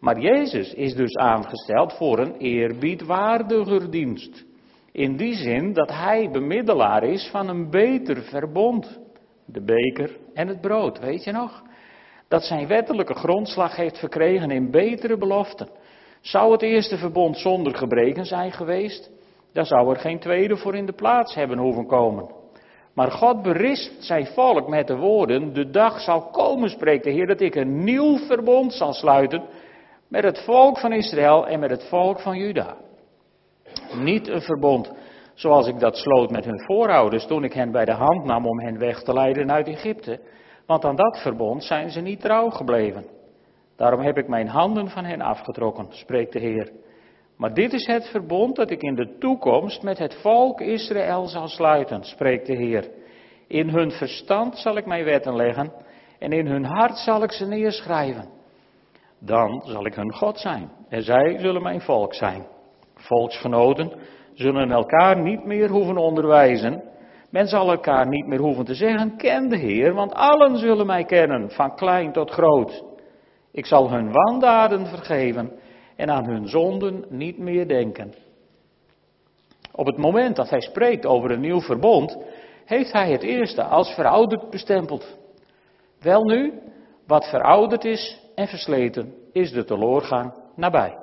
Maar 0.00 0.20
Jezus 0.20 0.74
is 0.74 0.94
dus 0.94 1.16
aangesteld 1.16 1.92
voor 1.92 2.18
een 2.18 2.36
eerbiedwaardiger 2.36 3.90
dienst. 3.90 4.44
In 4.92 5.16
die 5.16 5.34
zin 5.34 5.72
dat 5.72 5.90
hij 5.90 6.30
bemiddelaar 6.32 7.04
is 7.04 7.28
van 7.30 7.48
een 7.48 7.70
beter 7.70 8.22
verbond. 8.22 8.98
De 9.46 9.64
beker 9.64 10.16
en 10.34 10.48
het 10.48 10.60
brood, 10.60 10.98
weet 10.98 11.24
je 11.24 11.32
nog? 11.32 11.62
Dat 12.28 12.42
zijn 12.42 12.66
wettelijke 12.66 13.14
grondslag 13.14 13.76
heeft 13.76 13.98
verkregen 13.98 14.50
in 14.50 14.70
betere 14.70 15.18
beloften. 15.18 15.68
Zou 16.20 16.52
het 16.52 16.62
eerste 16.62 16.96
verbond 16.96 17.38
zonder 17.38 17.76
gebreken 17.76 18.24
zijn 18.24 18.52
geweest, 18.52 19.10
dan 19.52 19.66
zou 19.66 19.90
er 19.90 20.00
geen 20.00 20.18
tweede 20.18 20.56
voor 20.56 20.74
in 20.74 20.86
de 20.86 20.92
plaats 20.92 21.34
hebben 21.34 21.58
hoeven 21.58 21.86
komen. 21.86 22.30
Maar 22.94 23.10
God 23.10 23.42
berispt 23.42 24.04
zijn 24.04 24.26
volk 24.26 24.68
met 24.68 24.86
de 24.86 24.96
woorden: 24.96 25.52
De 25.52 25.70
dag 25.70 26.00
zal 26.00 26.20
komen, 26.30 26.70
spreekt 26.70 27.04
de 27.04 27.10
Heer, 27.10 27.26
dat 27.26 27.40
ik 27.40 27.54
een 27.54 27.84
nieuw 27.84 28.18
verbond 28.18 28.72
zal 28.72 28.92
sluiten 28.92 29.42
met 30.10 30.24
het 30.24 30.44
volk 30.44 30.78
van 30.78 30.92
Israël 30.92 31.46
en 31.46 31.60
met 31.60 31.70
het 31.70 31.88
volk 31.88 32.20
van 32.20 32.38
Juda. 32.38 32.76
Niet 33.94 34.28
een 34.28 34.40
verbond 34.40 34.92
zoals 35.34 35.66
ik 35.66 35.78
dat 35.78 35.96
sloot 35.96 36.30
met 36.30 36.44
hun 36.44 36.64
voorouders 36.64 37.26
toen 37.26 37.44
ik 37.44 37.52
hen 37.52 37.70
bij 37.70 37.84
de 37.84 37.92
hand 37.92 38.24
nam 38.24 38.46
om 38.46 38.60
hen 38.60 38.78
weg 38.78 39.02
te 39.02 39.12
leiden 39.12 39.52
uit 39.52 39.66
Egypte, 39.66 40.20
want 40.66 40.84
aan 40.84 40.96
dat 40.96 41.18
verbond 41.22 41.64
zijn 41.64 41.90
ze 41.90 42.00
niet 42.00 42.20
trouw 42.20 42.50
gebleven. 42.50 43.04
Daarom 43.76 44.00
heb 44.00 44.18
ik 44.18 44.28
mijn 44.28 44.48
handen 44.48 44.88
van 44.88 45.04
hen 45.04 45.20
afgetrokken, 45.20 45.86
spreekt 45.90 46.32
de 46.32 46.38
Heer. 46.38 46.70
Maar 47.36 47.54
dit 47.54 47.72
is 47.72 47.86
het 47.86 48.08
verbond 48.08 48.56
dat 48.56 48.70
ik 48.70 48.82
in 48.82 48.94
de 48.94 49.16
toekomst 49.18 49.82
met 49.82 49.98
het 49.98 50.14
volk 50.14 50.60
Israël 50.60 51.26
zal 51.26 51.48
sluiten, 51.48 52.04
spreekt 52.04 52.46
de 52.46 52.56
Heer. 52.56 52.88
In 53.46 53.68
hun 53.68 53.90
verstand 53.90 54.58
zal 54.58 54.76
ik 54.76 54.86
mijn 54.86 55.04
wetten 55.04 55.36
leggen 55.36 55.72
en 56.18 56.32
in 56.32 56.46
hun 56.46 56.64
hart 56.64 56.96
zal 56.98 57.22
ik 57.22 57.32
ze 57.32 57.46
neerschrijven. 57.46 58.39
Dan 59.20 59.62
zal 59.64 59.86
ik 59.86 59.94
hun 59.94 60.14
God 60.14 60.38
zijn 60.38 60.70
en 60.88 61.02
zij 61.02 61.38
zullen 61.38 61.62
mijn 61.62 61.80
volk 61.80 62.14
zijn. 62.14 62.46
Volksgenoten 62.94 63.92
zullen 64.34 64.70
elkaar 64.70 65.20
niet 65.20 65.44
meer 65.44 65.68
hoeven 65.68 65.96
onderwijzen. 65.96 66.82
Men 67.30 67.46
zal 67.46 67.70
elkaar 67.70 68.08
niet 68.08 68.26
meer 68.26 68.40
hoeven 68.40 68.64
te 68.64 68.74
zeggen, 68.74 69.16
ken 69.16 69.48
de 69.48 69.56
Heer, 69.56 69.94
want 69.94 70.14
allen 70.14 70.58
zullen 70.58 70.86
mij 70.86 71.04
kennen, 71.04 71.50
van 71.50 71.74
klein 71.74 72.12
tot 72.12 72.30
groot. 72.30 72.84
Ik 73.52 73.66
zal 73.66 73.90
hun 73.90 74.12
wandaden 74.12 74.86
vergeven 74.86 75.52
en 75.96 76.10
aan 76.10 76.24
hun 76.24 76.48
zonden 76.48 77.04
niet 77.08 77.38
meer 77.38 77.68
denken. 77.68 78.14
Op 79.72 79.86
het 79.86 79.96
moment 79.96 80.36
dat 80.36 80.50
hij 80.50 80.60
spreekt 80.60 81.06
over 81.06 81.30
een 81.30 81.40
nieuw 81.40 81.60
verbond, 81.60 82.18
heeft 82.64 82.92
hij 82.92 83.10
het 83.12 83.22
eerste 83.22 83.62
als 83.62 83.94
verouderd 83.94 84.50
bestempeld. 84.50 85.18
Wel 86.00 86.24
nu, 86.24 86.52
wat 87.06 87.28
verouderd 87.28 87.84
is 87.84 88.19
en 88.40 88.48
versleten, 88.48 89.14
is 89.32 89.52
de 89.52 89.64
teloorgang 89.64 90.32
nabij. 90.56 90.96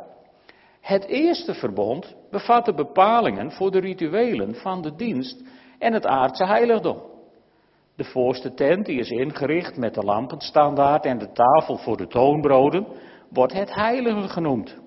Het 0.82 1.06
eerste 1.06 1.53
verbond 1.53 2.15
bevatte 2.32 2.74
bepalingen 2.74 3.51
voor 3.51 3.72
de 3.72 3.79
rituelen 3.79 4.56
van 4.56 4.82
de 4.82 4.96
dienst 4.96 5.44
en 5.79 5.94
het 5.94 6.06
aardse 6.06 6.46
heiligdom. 6.46 7.01
De 7.96 8.03
voorste 8.03 8.53
tent, 8.53 8.86
die 8.86 9.00
is 9.00 9.10
ingericht 9.10 9.77
met 9.77 9.94
de 9.94 10.03
lampenstandaard 10.03 11.06
en 11.06 11.17
de 11.17 11.32
tafel 11.32 11.77
voor 11.77 11.98
de 11.98 12.08
toonbroden, 12.08 12.88
wordt 13.29 13.53
het 13.53 13.74
heilige 13.74 14.27
genoemd. 14.27 14.77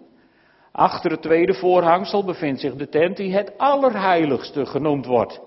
Achter 0.73 1.11
het 1.11 1.23
tweede 1.23 1.55
voorhangsel 1.55 2.25
bevindt 2.25 2.61
zich 2.61 2.75
de 2.75 2.89
tent 2.89 3.17
die 3.17 3.35
het 3.35 3.59
allerheiligste 3.59 4.67
genoemd 4.67 5.07
wordt. 5.07 5.41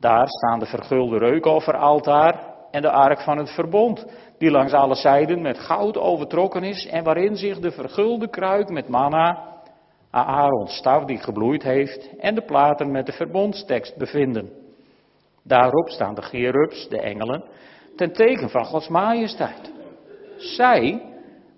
Daar 0.00 0.28
staan 0.28 0.58
de 0.58 0.66
vergulde 0.66 1.18
reukofferaltaar 1.18 2.47
en 2.70 2.82
de 2.82 2.90
ark 2.90 3.20
van 3.20 3.38
het 3.38 3.50
verbond, 3.50 4.06
die 4.38 4.50
langs 4.50 4.72
alle 4.72 4.94
zijden 4.94 5.42
met 5.42 5.58
goud 5.58 5.98
overtrokken 5.98 6.62
is 6.62 6.86
en 6.86 7.04
waarin 7.04 7.36
zich 7.36 7.58
de 7.58 7.70
vergulde 7.70 8.28
kruik 8.28 8.68
met 8.68 8.88
manna, 8.88 9.56
Aarons 10.10 10.76
staf 10.76 11.04
die 11.04 11.18
gebloeid 11.18 11.62
heeft 11.62 12.10
en 12.18 12.34
de 12.34 12.44
platen 12.44 12.90
met 12.90 13.06
de 13.06 13.12
verbondstekst 13.12 13.96
bevinden. 13.96 14.50
Daarop 15.44 15.88
staan 15.88 16.14
de 16.14 16.22
gerubs, 16.22 16.88
de 16.88 17.00
engelen, 17.00 17.44
ten 17.96 18.12
teken 18.12 18.50
van 18.50 18.64
Gods 18.64 18.88
majesteit. 18.88 19.72
Zij 20.36 21.02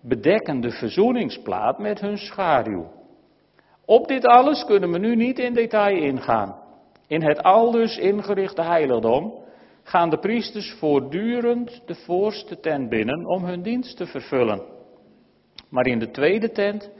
bedekken 0.02 0.60
de 0.60 0.70
verzoeningsplaat 0.70 1.78
met 1.78 2.00
hun 2.00 2.18
schaduw. 2.18 2.86
Op 3.84 4.08
dit 4.08 4.26
alles 4.26 4.64
kunnen 4.64 4.90
we 4.90 4.98
nu 4.98 5.16
niet 5.16 5.38
in 5.38 5.54
detail 5.54 5.96
ingaan. 5.96 6.56
In 7.06 7.22
het 7.22 7.42
aldus 7.42 7.98
ingerichte 7.98 8.62
heiligdom 8.62 9.34
gaan 9.82 10.10
de 10.10 10.18
priesters 10.18 10.74
voortdurend 10.78 11.82
de 11.86 11.94
voorste 11.94 12.60
tent 12.60 12.88
binnen 12.88 13.26
om 13.26 13.44
hun 13.44 13.62
dienst 13.62 13.96
te 13.96 14.06
vervullen. 14.06 14.62
Maar 15.68 15.86
in 15.86 15.98
de 15.98 16.10
tweede 16.10 16.52
tent 16.52 16.90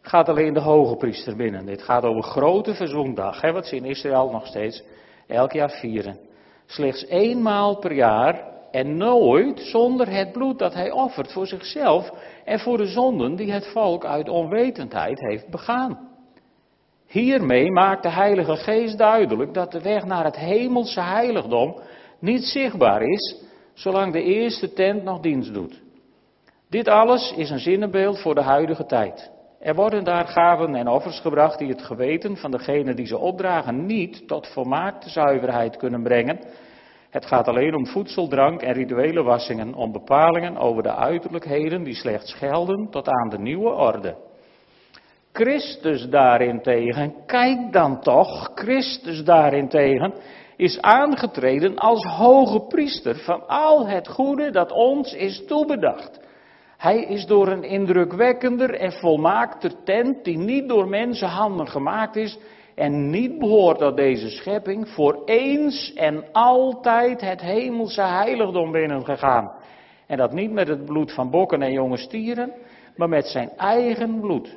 gaat 0.00 0.28
alleen 0.28 0.54
de 0.54 0.60
hoge 0.60 0.96
priester 0.96 1.36
binnen. 1.36 1.66
Dit 1.66 1.82
gaat 1.82 2.04
over 2.04 2.22
grote 2.22 2.74
verzoendag, 2.74 3.40
wat 3.40 3.66
ze 3.66 3.76
in 3.76 3.84
Israël 3.84 4.30
nog 4.30 4.46
steeds 4.46 4.82
elk 5.26 5.52
jaar 5.52 5.70
vieren. 5.70 6.18
Slechts 6.66 7.06
eenmaal 7.06 7.78
per 7.78 7.92
jaar 7.92 8.54
en 8.70 8.96
nooit 8.96 9.60
zonder 9.60 10.10
het 10.10 10.32
bloed 10.32 10.58
dat 10.58 10.74
hij 10.74 10.90
offert 10.90 11.32
voor 11.32 11.46
zichzelf 11.46 12.10
en 12.44 12.58
voor 12.58 12.76
de 12.76 12.86
zonden 12.86 13.36
die 13.36 13.52
het 13.52 13.66
volk 13.66 14.04
uit 14.04 14.28
onwetendheid 14.28 15.20
heeft 15.20 15.50
begaan. 15.50 16.08
Hiermee 17.06 17.70
maakt 17.70 18.02
de 18.02 18.10
Heilige 18.10 18.56
Geest 18.56 18.98
duidelijk 18.98 19.54
dat 19.54 19.72
de 19.72 19.80
weg 19.80 20.04
naar 20.04 20.24
het 20.24 20.36
hemelse 20.36 21.00
heiligdom 21.00 21.80
niet 22.18 22.44
zichtbaar 22.44 23.02
is, 23.02 23.44
zolang 23.74 24.12
de 24.12 24.22
eerste 24.22 24.72
tent 24.72 25.02
nog 25.02 25.20
dienst 25.20 25.54
doet. 25.54 25.82
Dit 26.70 26.88
alles 26.88 27.32
is 27.36 27.50
een 27.50 27.58
zinnenbeeld 27.58 28.20
voor 28.20 28.34
de 28.34 28.42
huidige 28.42 28.86
tijd. 28.86 29.30
Er 29.60 29.74
worden 29.74 30.04
daar 30.04 30.26
gaven 30.26 30.74
en 30.74 30.88
offers 30.88 31.20
gebracht 31.20 31.58
die 31.58 31.68
het 31.68 31.82
geweten 31.82 32.36
van 32.36 32.50
degene 32.50 32.94
die 32.94 33.06
ze 33.06 33.18
opdragen 33.18 33.86
niet 33.86 34.28
tot 34.28 34.46
volmaakte 34.46 35.10
zuiverheid 35.10 35.76
kunnen 35.76 36.02
brengen. 36.02 36.38
Het 37.10 37.26
gaat 37.26 37.48
alleen 37.48 37.74
om 37.74 37.86
voedsel, 37.86 38.28
drank 38.28 38.62
en 38.62 38.72
rituele 38.72 39.22
wassingen, 39.22 39.74
om 39.74 39.92
bepalingen 39.92 40.56
over 40.56 40.82
de 40.82 40.94
uiterlijkheden 40.94 41.82
die 41.82 41.94
slechts 41.94 42.34
gelden 42.34 42.90
tot 42.90 43.08
aan 43.08 43.28
de 43.28 43.38
nieuwe 43.38 43.70
orde. 43.70 44.16
Christus 45.32 46.08
daarentegen, 46.08 47.14
kijk 47.26 47.72
dan 47.72 48.00
toch, 48.00 48.50
Christus 48.54 49.24
daarentegen 49.24 50.14
is 50.56 50.80
aangetreden 50.80 51.76
als 51.76 52.04
hoge 52.04 52.60
priester 52.60 53.16
van 53.16 53.48
al 53.48 53.86
het 53.86 54.08
goede 54.08 54.50
dat 54.50 54.72
ons 54.72 55.12
is 55.12 55.44
toebedacht. 55.46 56.20
Hij 56.76 57.02
is 57.02 57.26
door 57.26 57.48
een 57.48 57.62
indrukwekkender 57.62 58.74
en 58.74 58.92
volmaakter 58.92 59.72
tent 59.84 60.24
die 60.24 60.38
niet 60.38 60.68
door 60.68 60.88
mensenhanden 60.88 61.68
gemaakt 61.68 62.16
is 62.16 62.38
en 62.74 63.10
niet 63.10 63.38
behoort 63.38 63.78
tot 63.78 63.96
deze 63.96 64.30
schepping, 64.30 64.88
voor 64.88 65.22
eens 65.24 65.92
en 65.94 66.24
altijd 66.32 67.20
het 67.20 67.40
hemelse 67.40 68.02
heiligdom 68.02 68.72
binnengegaan. 68.72 69.52
En 70.06 70.16
dat 70.16 70.32
niet 70.32 70.52
met 70.52 70.68
het 70.68 70.84
bloed 70.84 71.12
van 71.12 71.30
bokken 71.30 71.62
en 71.62 71.72
jonge 71.72 71.96
stieren, 71.96 72.52
maar 72.96 73.08
met 73.08 73.26
zijn 73.26 73.50
eigen 73.56 74.20
bloed. 74.20 74.56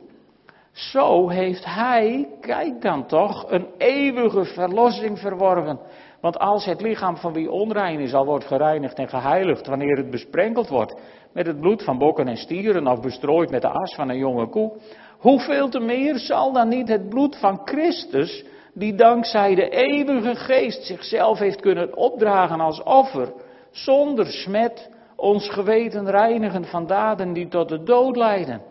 Zo 0.72 1.30
heeft 1.30 1.66
hij, 1.66 2.28
kijk 2.42 2.82
dan 2.82 3.08
toch, 3.08 3.52
een 3.52 3.68
eeuwige 3.78 4.46
verlossing 4.46 5.20
verworven. 5.20 5.80
Want 6.22 6.40
als 6.40 6.66
het 6.66 6.82
lichaam 6.82 7.18
van 7.18 7.34
wie 7.34 7.52
onrein 7.52 8.00
is 8.00 8.14
al 8.14 8.26
wordt 8.26 8.46
gereinigd 8.46 8.98
en 8.98 9.10
geheiligd 9.10 9.68
wanneer 9.68 9.98
het 9.98 10.10
besprenkeld 10.10 10.70
wordt 10.70 10.96
met 11.34 11.46
het 11.46 11.60
bloed 11.60 11.84
van 11.84 11.98
bokken 11.98 12.28
en 12.28 12.38
stieren 12.38 12.88
of 12.88 13.02
bestrooid 13.02 13.50
met 13.50 13.62
de 13.62 13.70
as 13.70 13.96
van 13.96 14.10
een 14.10 14.18
jonge 14.18 14.50
koe, 14.50 14.72
hoeveel 15.18 15.70
te 15.70 15.80
meer 15.80 16.18
zal 16.18 16.54
dan 16.54 16.68
niet 16.68 16.88
het 16.88 17.10
bloed 17.10 17.38
van 17.38 17.62
Christus, 17.66 18.46
die 18.74 18.96
dankzij 18.96 19.56
de 19.56 19.70
eeuwige 19.70 20.36
geest 20.36 20.86
zichzelf 20.86 21.40
heeft 21.40 21.62
kunnen 21.62 21.98
opdragen 21.98 22.60
als 22.60 22.84
offer, 22.84 23.34
zonder 23.72 24.26
smet 24.26 24.90
ons 25.16 25.50
geweten 25.50 26.10
reinigen 26.10 26.66
van 26.66 26.88
daden 26.88 27.34
die 27.34 27.48
tot 27.48 27.70
de 27.70 27.84
dood 27.84 28.16
leiden 28.16 28.69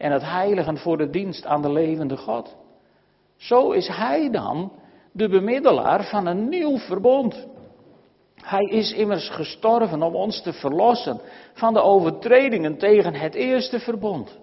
en 0.00 0.12
het 0.12 0.22
heiligen 0.22 0.78
voor 0.78 0.96
de 0.96 1.10
dienst 1.10 1.46
aan 1.46 1.62
de 1.62 1.72
levende 1.72 2.16
God. 2.16 2.56
Zo 3.36 3.70
is 3.70 3.88
Hij 3.88 4.30
dan 4.30 4.72
de 5.12 5.28
bemiddelaar 5.28 6.04
van 6.04 6.26
een 6.26 6.48
nieuw 6.48 6.78
verbond. 6.78 7.46
Hij 8.34 8.64
is 8.64 8.92
immers 8.92 9.28
gestorven 9.28 10.02
om 10.02 10.14
ons 10.14 10.42
te 10.42 10.52
verlossen 10.52 11.20
van 11.52 11.74
de 11.74 11.82
overtredingen 11.82 12.78
tegen 12.78 13.14
het 13.14 13.34
eerste 13.34 13.78
verbond. 13.78 14.38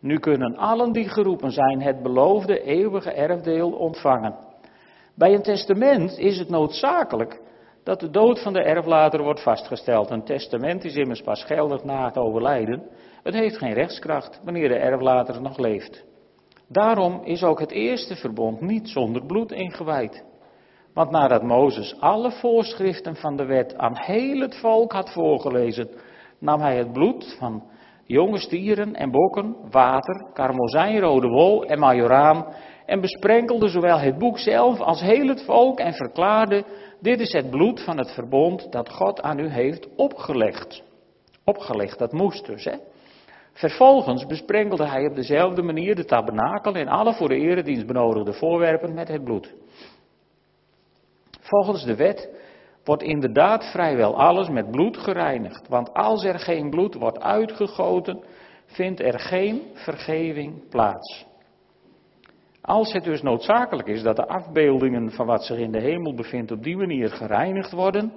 Nu 0.00 0.18
kunnen 0.18 0.56
allen 0.56 0.92
die 0.92 1.08
geroepen 1.08 1.52
zijn 1.52 1.82
het 1.82 2.02
beloofde 2.02 2.62
eeuwige 2.62 3.10
erfdeel 3.10 3.70
ontvangen. 3.70 4.34
Bij 5.14 5.34
een 5.34 5.42
testament 5.42 6.18
is 6.18 6.38
het 6.38 6.48
noodzakelijk 6.48 7.40
dat 7.84 8.00
de 8.00 8.10
dood 8.10 8.42
van 8.42 8.52
de 8.52 8.62
erflater 8.62 9.22
wordt 9.22 9.42
vastgesteld. 9.42 10.10
Een 10.10 10.24
testament 10.24 10.84
is 10.84 10.94
immers 10.94 11.22
pas 11.22 11.44
geldig 11.44 11.84
na 11.84 12.04
het 12.04 12.16
overlijden. 12.16 12.82
Het 13.28 13.36
heeft 13.36 13.58
geen 13.58 13.72
rechtskracht 13.72 14.40
wanneer 14.44 14.68
de 14.68 14.74
erflater 14.74 15.42
nog 15.42 15.58
leeft. 15.58 16.04
Daarom 16.68 17.20
is 17.24 17.42
ook 17.42 17.60
het 17.60 17.70
eerste 17.70 18.16
verbond 18.16 18.60
niet 18.60 18.88
zonder 18.88 19.26
bloed 19.26 19.52
ingewijd. 19.52 20.24
Want 20.94 21.10
nadat 21.10 21.42
Mozes 21.42 22.00
alle 22.00 22.30
voorschriften 22.30 23.16
van 23.16 23.36
de 23.36 23.44
wet 23.44 23.76
aan 23.76 23.96
heel 23.96 24.40
het 24.40 24.56
volk 24.56 24.92
had 24.92 25.12
voorgelezen, 25.12 25.88
nam 26.38 26.60
hij 26.60 26.76
het 26.76 26.92
bloed 26.92 27.36
van 27.38 27.62
jonge 28.04 28.38
stieren 28.38 28.94
en 28.94 29.10
bokken, 29.10 29.56
water, 29.70 30.30
karmozijnrode 30.32 31.28
wol 31.28 31.64
en 31.64 31.78
majoraan, 31.78 32.54
en 32.86 33.00
besprenkelde 33.00 33.68
zowel 33.68 33.98
het 33.98 34.18
boek 34.18 34.38
zelf 34.38 34.80
als 34.80 35.00
heel 35.00 35.28
het 35.28 35.44
volk 35.44 35.78
en 35.78 35.94
verklaarde, 35.94 36.64
dit 37.00 37.20
is 37.20 37.32
het 37.32 37.50
bloed 37.50 37.84
van 37.84 37.98
het 37.98 38.10
verbond 38.10 38.72
dat 38.72 38.90
God 38.90 39.22
aan 39.22 39.38
u 39.38 39.48
heeft 39.48 39.88
opgelegd. 39.96 40.82
Opgelegd, 41.44 41.98
dat 41.98 42.12
moest 42.12 42.46
dus, 42.46 42.64
hè. 42.64 42.76
Vervolgens 43.58 44.26
besprenkelde 44.26 44.88
hij 44.88 45.06
op 45.06 45.14
dezelfde 45.14 45.62
manier 45.62 45.94
de 45.94 46.04
tabernakel 46.04 46.74
en 46.74 46.88
alle 46.88 47.14
voor 47.14 47.28
de 47.28 47.36
eredienst 47.36 47.86
benodigde 47.86 48.32
voorwerpen 48.32 48.94
met 48.94 49.08
het 49.08 49.24
bloed. 49.24 49.54
Volgens 51.40 51.84
de 51.84 51.96
wet 51.96 52.30
wordt 52.84 53.02
inderdaad 53.02 53.64
vrijwel 53.70 54.18
alles 54.18 54.48
met 54.48 54.70
bloed 54.70 54.96
gereinigd. 54.96 55.68
Want 55.68 55.94
als 55.94 56.24
er 56.24 56.38
geen 56.38 56.70
bloed 56.70 56.94
wordt 56.94 57.20
uitgegoten, 57.20 58.24
vindt 58.66 59.00
er 59.00 59.20
geen 59.20 59.62
vergeving 59.74 60.68
plaats. 60.68 61.26
Als 62.60 62.92
het 62.92 63.04
dus 63.04 63.22
noodzakelijk 63.22 63.88
is 63.88 64.02
dat 64.02 64.16
de 64.16 64.26
afbeeldingen 64.26 65.10
van 65.10 65.26
wat 65.26 65.44
zich 65.44 65.58
in 65.58 65.72
de 65.72 65.80
hemel 65.80 66.14
bevindt 66.14 66.50
op 66.50 66.62
die 66.62 66.76
manier 66.76 67.10
gereinigd 67.10 67.72
worden, 67.72 68.12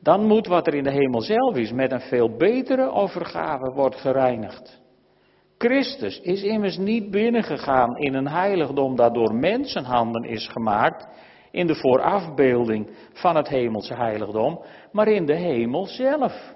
dan 0.00 0.26
moet 0.26 0.46
wat 0.46 0.66
er 0.66 0.74
in 0.74 0.84
de 0.84 0.90
hemel 0.90 1.20
zelf 1.20 1.56
is 1.56 1.72
met 1.72 1.92
een 1.92 2.00
veel 2.00 2.36
betere 2.36 2.90
overgave 2.90 3.72
wordt 3.72 3.96
gereinigd. 3.96 4.80
Christus 5.58 6.20
is 6.20 6.42
immers 6.42 6.76
niet 6.76 7.10
binnengegaan 7.10 7.96
in 7.96 8.14
een 8.14 8.28
heiligdom 8.28 8.96
dat 8.96 9.14
door 9.14 9.34
mensenhanden 9.34 10.24
is 10.24 10.48
gemaakt, 10.48 11.08
in 11.50 11.66
de 11.66 11.74
voorafbeelding 11.74 12.90
van 13.12 13.36
het 13.36 13.48
hemelse 13.48 13.94
heiligdom, 13.94 14.64
maar 14.92 15.08
in 15.08 15.26
de 15.26 15.34
hemel 15.34 15.86
zelf. 15.86 16.54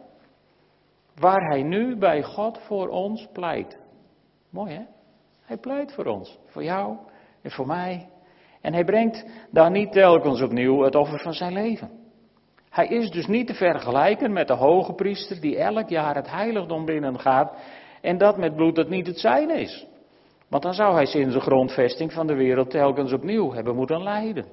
Waar 1.14 1.48
hij 1.48 1.62
nu 1.62 1.96
bij 1.96 2.22
God 2.22 2.59
voor 2.59 2.88
ons 2.88 3.29
pleit. 3.33 3.79
Mooi 4.50 4.74
hè? 4.74 4.83
Hij 5.42 5.57
pleit 5.57 5.92
voor 5.92 6.05
ons, 6.05 6.38
voor 6.46 6.64
jou 6.64 6.96
en 7.42 7.50
voor 7.50 7.66
mij. 7.66 8.09
En 8.61 8.72
hij 8.72 8.85
brengt 8.85 9.24
daar 9.50 9.70
niet 9.70 9.92
telkens 9.92 10.42
opnieuw 10.42 10.83
het 10.83 10.94
offer 10.94 11.20
van 11.20 11.33
zijn 11.33 11.53
leven. 11.53 11.99
Hij 12.70 12.87
is 12.87 13.11
dus 13.11 13.26
niet 13.26 13.46
te 13.46 13.54
vergelijken 13.54 14.33
met 14.33 14.48
de 14.48 14.54
hoge 14.54 14.92
priester 14.92 15.40
die 15.40 15.59
elk 15.59 15.88
jaar 15.88 16.14
het 16.14 16.30
heiligdom 16.30 16.85
binnengaat 16.85 17.52
en 18.00 18.18
dat 18.18 18.37
met 18.37 18.56
bloed 18.56 18.74
dat 18.76 18.88
niet 18.88 19.06
het 19.06 19.18
zijn 19.18 19.50
is. 19.50 19.87
Want 20.48 20.62
dan 20.62 20.74
zou 20.74 20.94
hij 20.94 21.06
sinds 21.06 21.35
de 21.35 21.40
grondvesting 21.40 22.12
van 22.12 22.26
de 22.26 22.35
wereld 22.35 22.70
telkens 22.70 23.12
opnieuw 23.12 23.52
hebben 23.52 23.76
moeten 23.76 24.02
lijden. 24.02 24.44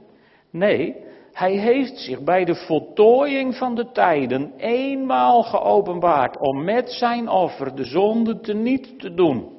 Nee, 0.51 0.95
hij 1.33 1.51
heeft 1.51 1.97
zich 1.97 2.21
bij 2.21 2.45
de 2.45 2.55
voltooiing 2.55 3.55
van 3.55 3.75
de 3.75 3.91
tijden 3.91 4.53
eenmaal 4.57 5.43
geopenbaard 5.43 6.37
om 6.37 6.63
met 6.63 6.91
zijn 6.91 7.29
offer 7.29 7.75
de 7.75 7.83
zonde 7.83 8.39
te 8.39 8.53
niet 8.53 8.99
te 8.99 9.13
doen. 9.13 9.55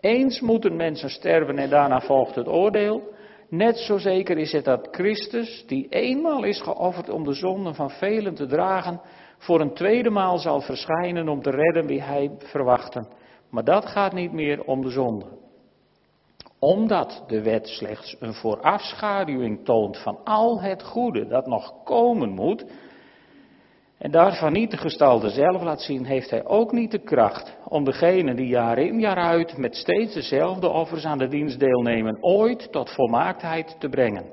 Eens 0.00 0.40
moeten 0.40 0.76
mensen 0.76 1.10
sterven 1.10 1.58
en 1.58 1.70
daarna 1.70 2.00
volgt 2.00 2.34
het 2.34 2.48
oordeel. 2.48 3.02
Net 3.48 3.76
zo 3.76 3.98
zeker 3.98 4.38
is 4.38 4.52
het 4.52 4.64
dat 4.64 4.88
Christus, 4.90 5.64
die 5.66 5.88
eenmaal 5.88 6.44
is 6.44 6.60
geofferd 6.60 7.08
om 7.08 7.24
de 7.24 7.32
zonden 7.32 7.74
van 7.74 7.90
velen 7.90 8.34
te 8.34 8.46
dragen, 8.46 9.00
voor 9.38 9.60
een 9.60 9.74
tweede 9.74 10.10
maal 10.10 10.38
zal 10.38 10.60
verschijnen 10.60 11.28
om 11.28 11.42
te 11.42 11.50
redden 11.50 11.86
wie 11.86 12.02
hij 12.02 12.30
verwachten. 12.38 13.08
Maar 13.50 13.64
dat 13.64 13.86
gaat 13.86 14.12
niet 14.12 14.32
meer 14.32 14.64
om 14.64 14.82
de 14.82 14.90
zonde 14.90 15.26
omdat 16.58 17.24
de 17.26 17.42
wet 17.42 17.66
slechts 17.66 18.16
een 18.20 18.34
voorafschaduwing 18.34 19.64
toont 19.64 19.98
van 19.98 20.18
al 20.24 20.60
het 20.60 20.82
goede 20.82 21.26
dat 21.26 21.46
nog 21.46 21.82
komen 21.84 22.30
moet, 22.30 22.64
en 23.98 24.10
daarvan 24.10 24.52
niet 24.52 24.70
de 24.70 24.76
gestalte 24.76 25.28
zelf 25.28 25.62
laat 25.62 25.82
zien, 25.82 26.04
heeft 26.04 26.30
hij 26.30 26.44
ook 26.44 26.72
niet 26.72 26.90
de 26.90 26.98
kracht 26.98 27.56
om 27.64 27.84
degene 27.84 28.34
die 28.34 28.46
jaar 28.46 28.78
in 28.78 29.00
jaar 29.00 29.16
uit 29.16 29.56
met 29.56 29.76
steeds 29.76 30.14
dezelfde 30.14 30.68
offers 30.68 31.04
aan 31.04 31.18
de 31.18 31.28
dienst 31.28 31.58
deelnemen, 31.58 32.18
ooit 32.20 32.72
tot 32.72 32.90
volmaaktheid 32.90 33.76
te 33.78 33.88
brengen. 33.88 34.24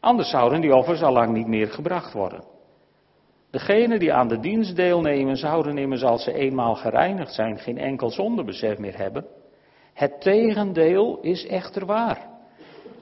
Anders 0.00 0.30
zouden 0.30 0.60
die 0.60 0.74
offers 0.74 1.02
al 1.02 1.12
lang 1.12 1.32
niet 1.32 1.46
meer 1.46 1.68
gebracht 1.68 2.12
worden. 2.12 2.44
Degenen 3.50 3.98
die 3.98 4.12
aan 4.12 4.28
de 4.28 4.40
dienst 4.40 4.76
deelnemen, 4.76 5.36
zouden 5.36 5.78
immers 5.78 6.04
als 6.04 6.24
ze 6.24 6.32
eenmaal 6.32 6.74
gereinigd 6.74 7.34
zijn, 7.34 7.58
geen 7.58 7.78
enkel 7.78 8.10
zondebesef 8.10 8.78
meer 8.78 8.98
hebben. 8.98 9.26
Het 9.94 10.20
tegendeel 10.20 11.18
is 11.20 11.46
echter 11.46 11.86
waar. 11.86 12.28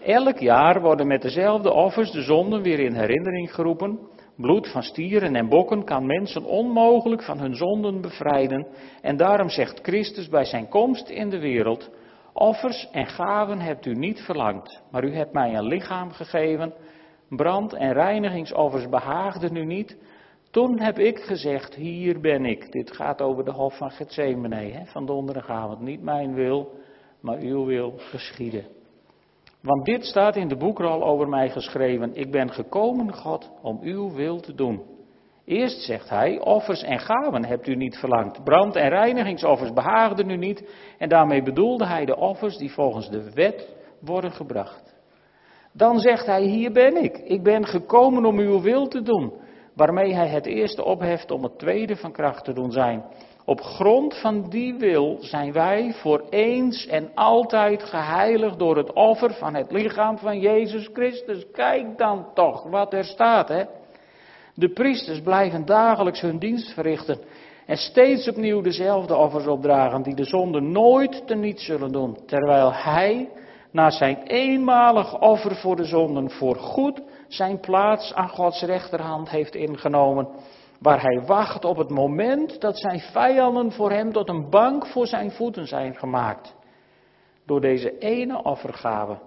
Elk 0.03 0.39
jaar 0.39 0.81
worden 0.81 1.07
met 1.07 1.23
dezelfde 1.23 1.73
offers 1.73 2.11
de 2.11 2.23
zonden 2.23 2.63
weer 2.63 2.79
in 2.79 2.95
herinnering 2.95 3.55
geroepen. 3.55 3.99
Bloed 4.41 4.69
van 4.69 4.83
stieren 4.83 5.35
en 5.35 5.49
bokken 5.49 5.85
kan 5.85 6.07
mensen 6.07 6.45
onmogelijk 6.45 7.23
van 7.23 7.39
hun 7.39 7.55
zonden 7.55 8.01
bevrijden. 8.01 8.67
En 9.03 9.17
daarom 9.17 9.49
zegt 9.49 9.81
Christus 9.83 10.29
bij 10.29 10.45
zijn 10.45 10.69
komst 10.69 11.09
in 11.09 11.31
de 11.31 11.39
wereld: 11.39 11.91
Offers 12.33 12.89
en 12.93 13.07
gaven 13.07 13.61
hebt 13.61 13.87
u 13.87 13.95
niet 13.95 14.21
verlangd, 14.21 14.83
maar 14.91 15.05
u 15.05 15.15
hebt 15.15 15.33
mij 15.33 15.55
een 15.55 15.67
lichaam 15.67 16.11
gegeven. 16.11 16.75
Brand- 17.29 17.73
en 17.73 17.93
reinigingsoffers 17.93 18.89
behaagden 18.89 19.57
u 19.57 19.65
niet. 19.65 19.97
Toen 20.51 20.81
heb 20.81 20.99
ik 20.99 21.19
gezegd: 21.19 21.75
Hier 21.75 22.21
ben 22.21 22.45
ik. 22.45 22.73
Dit 22.73 22.97
gaat 22.97 23.23
over 23.23 23.45
de 23.45 23.53
hof 23.53 23.77
van 23.77 23.91
Gethsemane, 23.91 24.73
hè, 24.73 24.85
van 24.85 25.07
donderdagavond. 25.07 25.81
Niet 25.81 26.03
mijn 26.03 26.35
wil, 26.35 26.73
maar 27.21 27.39
uw 27.39 27.65
wil 27.65 27.95
geschieden. 27.97 28.78
Want 29.69 29.85
dit 29.85 30.05
staat 30.05 30.37
in 30.37 30.49
de 30.49 30.57
boekrol 30.57 31.05
over 31.05 31.29
mij 31.29 31.51
geschreven. 31.51 32.15
Ik 32.15 32.31
ben 32.31 32.51
gekomen, 32.51 33.15
God, 33.15 33.51
om 33.63 33.79
uw 33.83 34.13
wil 34.13 34.41
te 34.41 34.55
doen. 34.55 34.83
Eerst 35.45 35.81
zegt 35.81 36.09
hij, 36.09 36.41
offers 36.41 36.83
en 36.83 36.99
gaven 36.99 37.45
hebt 37.45 37.67
u 37.67 37.75
niet 37.75 37.97
verlangd. 37.97 38.45
Brand- 38.45 38.77
en 38.77 38.89
reinigingsoffers 38.89 39.73
behaagden 39.73 40.31
u 40.31 40.37
niet. 40.37 40.71
En 40.99 41.09
daarmee 41.09 41.43
bedoelde 41.43 41.87
hij 41.87 42.05
de 42.05 42.17
offers 42.17 42.57
die 42.57 42.73
volgens 42.73 43.11
de 43.11 43.33
wet 43.33 43.77
worden 44.01 44.33
gebracht. 44.33 44.95
Dan 45.73 45.99
zegt 45.99 46.27
hij, 46.27 46.43
hier 46.43 46.73
ben 46.73 47.05
ik. 47.05 47.19
Ik 47.19 47.43
ben 47.43 47.67
gekomen 47.67 48.25
om 48.25 48.39
uw 48.39 48.61
wil 48.61 48.87
te 48.89 49.03
doen. 49.03 49.33
Waarmee 49.75 50.15
hij 50.15 50.29
het 50.29 50.47
eerste 50.47 50.85
opheft 50.85 51.31
om 51.31 51.43
het 51.43 51.59
tweede 51.59 51.97
van 51.97 52.13
kracht 52.13 52.45
te 52.45 52.53
doen 52.53 52.73
zijn. 52.73 53.05
Op 53.49 53.61
grond 53.61 54.15
van 54.21 54.49
die 54.49 54.75
wil 54.75 55.17
zijn 55.21 55.53
wij 55.53 55.93
voor 55.93 56.25
eens 56.31 56.87
en 56.87 57.11
altijd 57.15 57.83
geheiligd 57.83 58.59
door 58.59 58.77
het 58.77 58.93
offer 58.93 59.35
van 59.35 59.55
het 59.55 59.73
lichaam 59.73 60.19
van 60.19 60.41
Jezus 60.41 60.89
Christus. 60.93 61.51
Kijk 61.53 61.99
dan 61.99 62.27
toch 62.35 62.63
wat 62.63 62.93
er 62.93 63.05
staat, 63.05 63.49
hè. 63.49 63.65
De 64.55 64.69
priesters 64.69 65.21
blijven 65.21 65.65
dagelijks 65.65 66.21
hun 66.21 66.39
dienst 66.39 66.73
verrichten 66.73 67.19
en 67.67 67.77
steeds 67.77 68.29
opnieuw 68.29 68.61
dezelfde 68.61 69.17
offers 69.17 69.47
opdragen 69.47 70.03
die 70.03 70.15
de 70.15 70.25
zonde 70.25 70.61
nooit 70.61 71.27
teniet 71.27 71.61
zullen 71.61 71.93
doen, 71.93 72.19
terwijl 72.27 72.73
hij 72.73 73.29
na 73.73 73.91
zijn 73.91 74.23
eenmalig 74.23 75.21
offer 75.21 75.57
voor 75.57 75.77
de 75.77 75.85
zonden 75.85 76.31
voorgoed 76.31 77.03
zijn 77.29 77.61
plaats 77.61 78.15
aan 78.15 78.29
Gods 78.29 78.63
rechterhand 78.63 79.31
heeft 79.31 79.55
ingenomen 79.55 80.29
waar 80.79 81.03
hij 81.03 81.21
wacht 81.27 81.65
op 81.65 81.77
het 81.77 81.91
moment 81.91 82.61
dat 82.61 82.79
zijn 82.79 83.01
vijanden 83.01 83.73
voor 83.73 83.91
hem 83.91 84.13
tot 84.13 84.29
een 84.29 84.51
bank 84.51 84.87
voor 84.87 85.07
zijn 85.07 85.31
voeten 85.31 85.67
zijn 85.67 85.97
gemaakt. 85.97 86.57
Door 87.47 87.61
deze 87.61 87.99
ene 87.99 88.43
offergave 88.43 89.19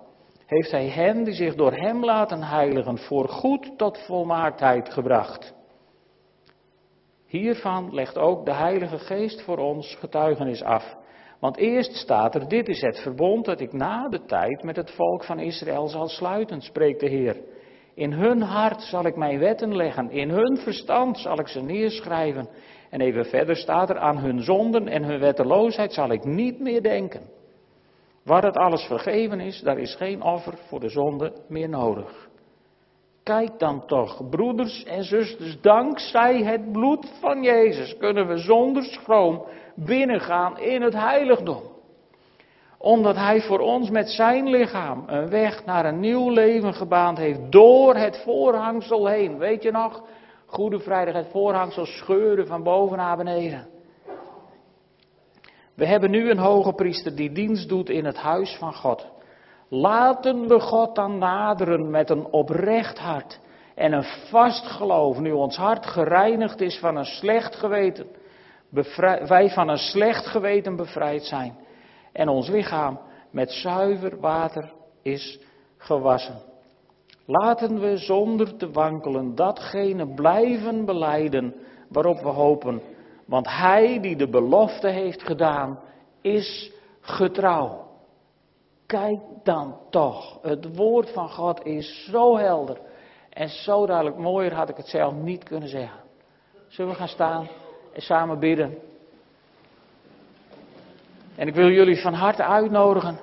heeft 0.46 0.72
hij 0.72 0.88
hen 0.88 1.24
die 1.24 1.34
zich 1.34 1.56
door 1.56 1.74
hem 1.74 2.06
laten 2.06 2.44
heiligen 2.44 2.98
voor 2.98 3.30
goed 3.30 3.78
tot 3.78 3.98
volmaaktheid 4.06 4.94
gebracht. 4.94 5.54
Hiervan 7.26 7.94
legt 7.94 8.18
ook 8.18 8.46
de 8.46 8.54
Heilige 8.54 8.98
Geest 8.98 9.42
voor 9.42 9.58
ons 9.58 9.96
getuigenis 9.96 10.64
af. 10.64 10.96
Want 11.40 11.58
eerst 11.58 11.96
staat 11.96 12.36
er, 12.36 12.48
dit 12.48 12.68
is 12.68 12.82
het 12.82 13.00
verbond 13.00 13.46
dat 13.46 13.60
ik 13.60 13.74
na 13.74 14.10
de 14.10 14.26
tijd 14.26 14.64
met 14.64 14.76
het 14.76 14.92
volk 14.92 15.24
van 15.24 15.40
Israël 15.40 15.88
zal 15.88 16.08
sluiten, 16.08 16.62
spreekt 16.62 17.00
de 17.00 17.10
Heer. 17.10 17.42
In 18.02 18.12
hun 18.12 18.42
hart 18.42 18.82
zal 18.82 19.06
ik 19.06 19.16
mijn 19.16 19.40
wetten 19.40 19.76
leggen, 19.76 20.12
in 20.12 20.30
hun 20.30 20.58
verstand 20.58 21.18
zal 21.18 21.40
ik 21.40 21.48
ze 21.48 21.62
neerschrijven. 21.62 22.48
En 22.90 23.02
even 23.02 23.26
verder 23.26 23.56
staat 23.56 23.90
er, 23.90 23.98
aan 23.98 24.18
hun 24.18 24.44
zonden 24.44 24.88
en 24.88 25.04
hun 25.04 25.20
wetteloosheid 25.20 25.94
zal 25.94 26.12
ik 26.12 26.24
niet 26.24 26.60
meer 26.60 26.84
denken. 26.84 27.22
Waar 28.24 28.44
het 28.44 28.58
alles 28.58 28.84
vergeven 28.84 29.40
is, 29.40 29.62
daar 29.62 29.78
is 29.78 29.96
geen 29.96 30.22
offer 30.22 30.54
voor 30.68 30.80
de 30.80 30.90
zonde 30.90 31.34
meer 31.48 31.70
nodig. 31.70 32.30
Kijk 33.24 33.60
dan 33.60 33.86
toch, 33.86 34.30
broeders 34.30 34.84
en 34.84 35.04
zusters, 35.04 35.62
dankzij 35.62 36.44
het 36.44 36.72
bloed 36.72 37.12
van 37.20 37.44
Jezus 37.44 37.98
kunnen 37.98 38.28
we 38.28 38.38
zonder 38.38 38.84
schroom 38.84 39.46
binnengaan 39.76 40.60
in 40.60 40.82
het 40.82 40.94
heiligdom 40.94 41.62
omdat 42.82 43.15
Hij 43.15 43.41
voor 43.41 43.60
ons 43.60 43.89
met 43.89 44.10
zijn 44.10 44.50
lichaam 44.50 45.04
een 45.08 45.30
weg 45.30 45.65
naar 45.65 45.86
een 45.86 46.00
nieuw 46.00 46.30
leven 46.30 46.74
gebaand 46.74 47.17
heeft 47.17 47.52
door 47.52 47.96
het 47.96 48.22
voorhangsel 48.24 49.08
heen. 49.08 49.38
Weet 49.38 49.63
je 49.63 49.72
nog? 49.72 50.04
Goede 50.46 50.80
Vrijdag, 50.80 51.13
het 51.13 51.28
voorhangsel 51.32 51.86
scheurde 51.86 52.46
van 52.46 52.63
boven 52.63 52.98
naar 52.98 53.17
beneden. 53.17 53.67
We 55.74 55.86
hebben 55.86 56.12
nu 56.12 56.30
een 56.30 56.38
hoge 56.38 56.74
priester 56.74 57.15
die 57.15 57.32
dienst 57.32 57.70
doet 57.70 57.89
in 57.89 58.06
het 58.06 58.17
huis 58.17 58.56
van 58.60 58.74
God. 58.74 59.08
Laten 59.70 60.48
we 60.48 60.60
God 60.60 60.96
dan 60.96 61.17
naderen 61.17 61.89
met 61.89 62.10
een 62.10 62.26
oprecht 62.26 63.00
hart 63.00 63.39
en 63.76 63.94
een 63.94 64.06
vast 64.30 64.65
geloof, 64.65 65.20
nu 65.20 65.32
ons 65.32 65.56
hart 65.58 65.86
gereinigd 65.86 66.62
is 66.62 66.80
van 66.80 66.96
een 66.96 67.06
slecht 67.06 67.56
geweten 67.56 68.08
wij 69.28 69.50
van 69.50 69.70
een 69.70 69.78
slecht 69.78 70.26
geweten 70.26 70.76
bevrijd 70.76 71.24
zijn 71.24 71.56
en 72.12 72.30
ons 72.30 72.47
lichaam 72.47 73.00
met 73.30 73.52
zuiver 73.52 74.19
water 74.19 74.74
is 75.02 75.39
gewassen. 75.78 76.41
Laten 77.26 77.80
we 77.80 77.97
zonder 77.97 78.58
te 78.58 78.71
wankelen 78.71 79.36
datgene 79.36 80.13
blijven 80.13 80.86
beleiden 80.86 81.56
waarop 81.89 82.19
we 82.19 82.30
hopen. 82.30 82.82
Want 83.26 83.47
Hij 83.47 84.00
die 84.00 84.15
de 84.15 84.30
belofte 84.30 84.88
heeft 84.88 85.24
gedaan, 85.24 85.80
is 86.21 86.71
getrouw. 87.02 87.89
Kijk 88.86 89.19
dan 89.43 89.78
toch, 89.89 90.39
het 90.41 90.76
woord 90.76 91.10
van 91.10 91.30
God 91.30 91.65
is 91.65 92.08
zo 92.10 92.38
helder 92.38 92.78
en 93.30 93.50
zo 93.50 93.86
duidelijk. 93.86 94.17
Mooier 94.17 94.54
had 94.54 94.69
ik 94.69 94.78
het 94.78 94.88
zelf 94.88 95.13
niet 95.13 95.43
kunnen 95.43 95.69
zeggen. 95.69 96.00
Zullen 96.67 96.91
we 96.91 96.97
gaan 96.97 97.08
staan 97.08 97.47
en 97.93 98.02
samen 98.02 98.39
bidden? 98.39 98.78
En 101.36 101.48
ik 101.48 101.56
wil 101.56 101.70
jullie 101.70 102.02
van 102.02 102.13
harte 102.13 102.44
uitnodigen 102.44 103.17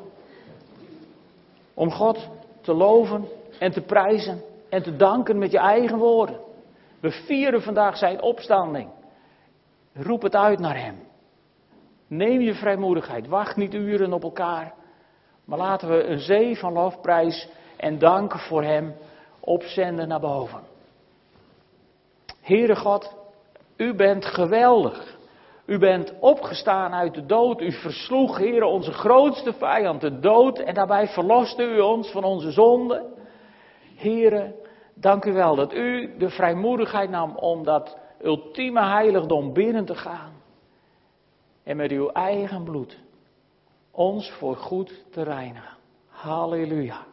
om 1.74 1.90
God 1.90 2.28
te 2.60 2.74
loven 2.74 3.28
en 3.58 3.72
te 3.72 3.80
prijzen 3.80 4.42
en 4.68 4.82
te 4.82 4.96
danken 4.96 5.38
met 5.38 5.50
je 5.50 5.58
eigen 5.58 5.98
woorden. 5.98 6.40
We 7.00 7.10
vieren 7.10 7.62
vandaag 7.62 7.96
zijn 7.96 8.22
opstanding. 8.22 8.90
Roep 9.92 10.22
het 10.22 10.36
uit 10.36 10.58
naar 10.58 10.78
Hem. 10.80 10.96
Neem 12.06 12.40
je 12.40 12.54
vrijmoedigheid. 12.54 13.28
Wacht 13.28 13.56
niet 13.56 13.74
uren 13.74 14.12
op 14.12 14.22
elkaar. 14.22 14.74
Maar 15.44 15.58
laten 15.58 15.88
we 15.88 16.04
een 16.04 16.18
zee 16.18 16.58
van 16.58 16.72
lofprijs 16.72 17.48
en 17.76 17.98
dank 17.98 18.38
voor 18.38 18.62
Hem 18.62 18.94
opzenden 19.40 20.08
naar 20.08 20.20
boven. 20.20 20.60
Heere 22.40 22.76
God, 22.76 23.16
U 23.76 23.94
bent 23.94 24.24
geweldig. 24.24 25.17
U 25.68 25.78
bent 25.78 26.14
opgestaan 26.20 26.94
uit 26.94 27.14
de 27.14 27.26
dood. 27.26 27.60
U 27.60 27.72
versloeg, 27.72 28.38
Heere, 28.38 28.66
onze 28.66 28.92
grootste 28.92 29.52
vijand, 29.52 30.00
de 30.00 30.18
dood. 30.18 30.58
En 30.58 30.74
daarbij 30.74 31.08
verloste 31.08 31.62
U 31.62 31.80
ons 31.80 32.10
van 32.10 32.24
onze 32.24 32.50
zonden. 32.50 33.06
Heere, 33.96 34.54
dank 34.94 35.24
U 35.24 35.32
wel 35.32 35.56
dat 35.56 35.72
U 35.72 36.14
de 36.18 36.30
vrijmoedigheid 36.30 37.10
nam 37.10 37.36
om 37.36 37.64
dat 37.64 37.98
ultieme 38.22 38.84
heiligdom 38.84 39.52
binnen 39.52 39.84
te 39.84 39.94
gaan. 39.94 40.32
En 41.64 41.76
met 41.76 41.90
uw 41.90 42.08
eigen 42.08 42.64
bloed 42.64 42.98
ons 43.90 44.30
voor 44.30 44.56
goed 44.56 45.04
te 45.10 45.22
reinigen. 45.22 45.76
Halleluja. 46.06 47.06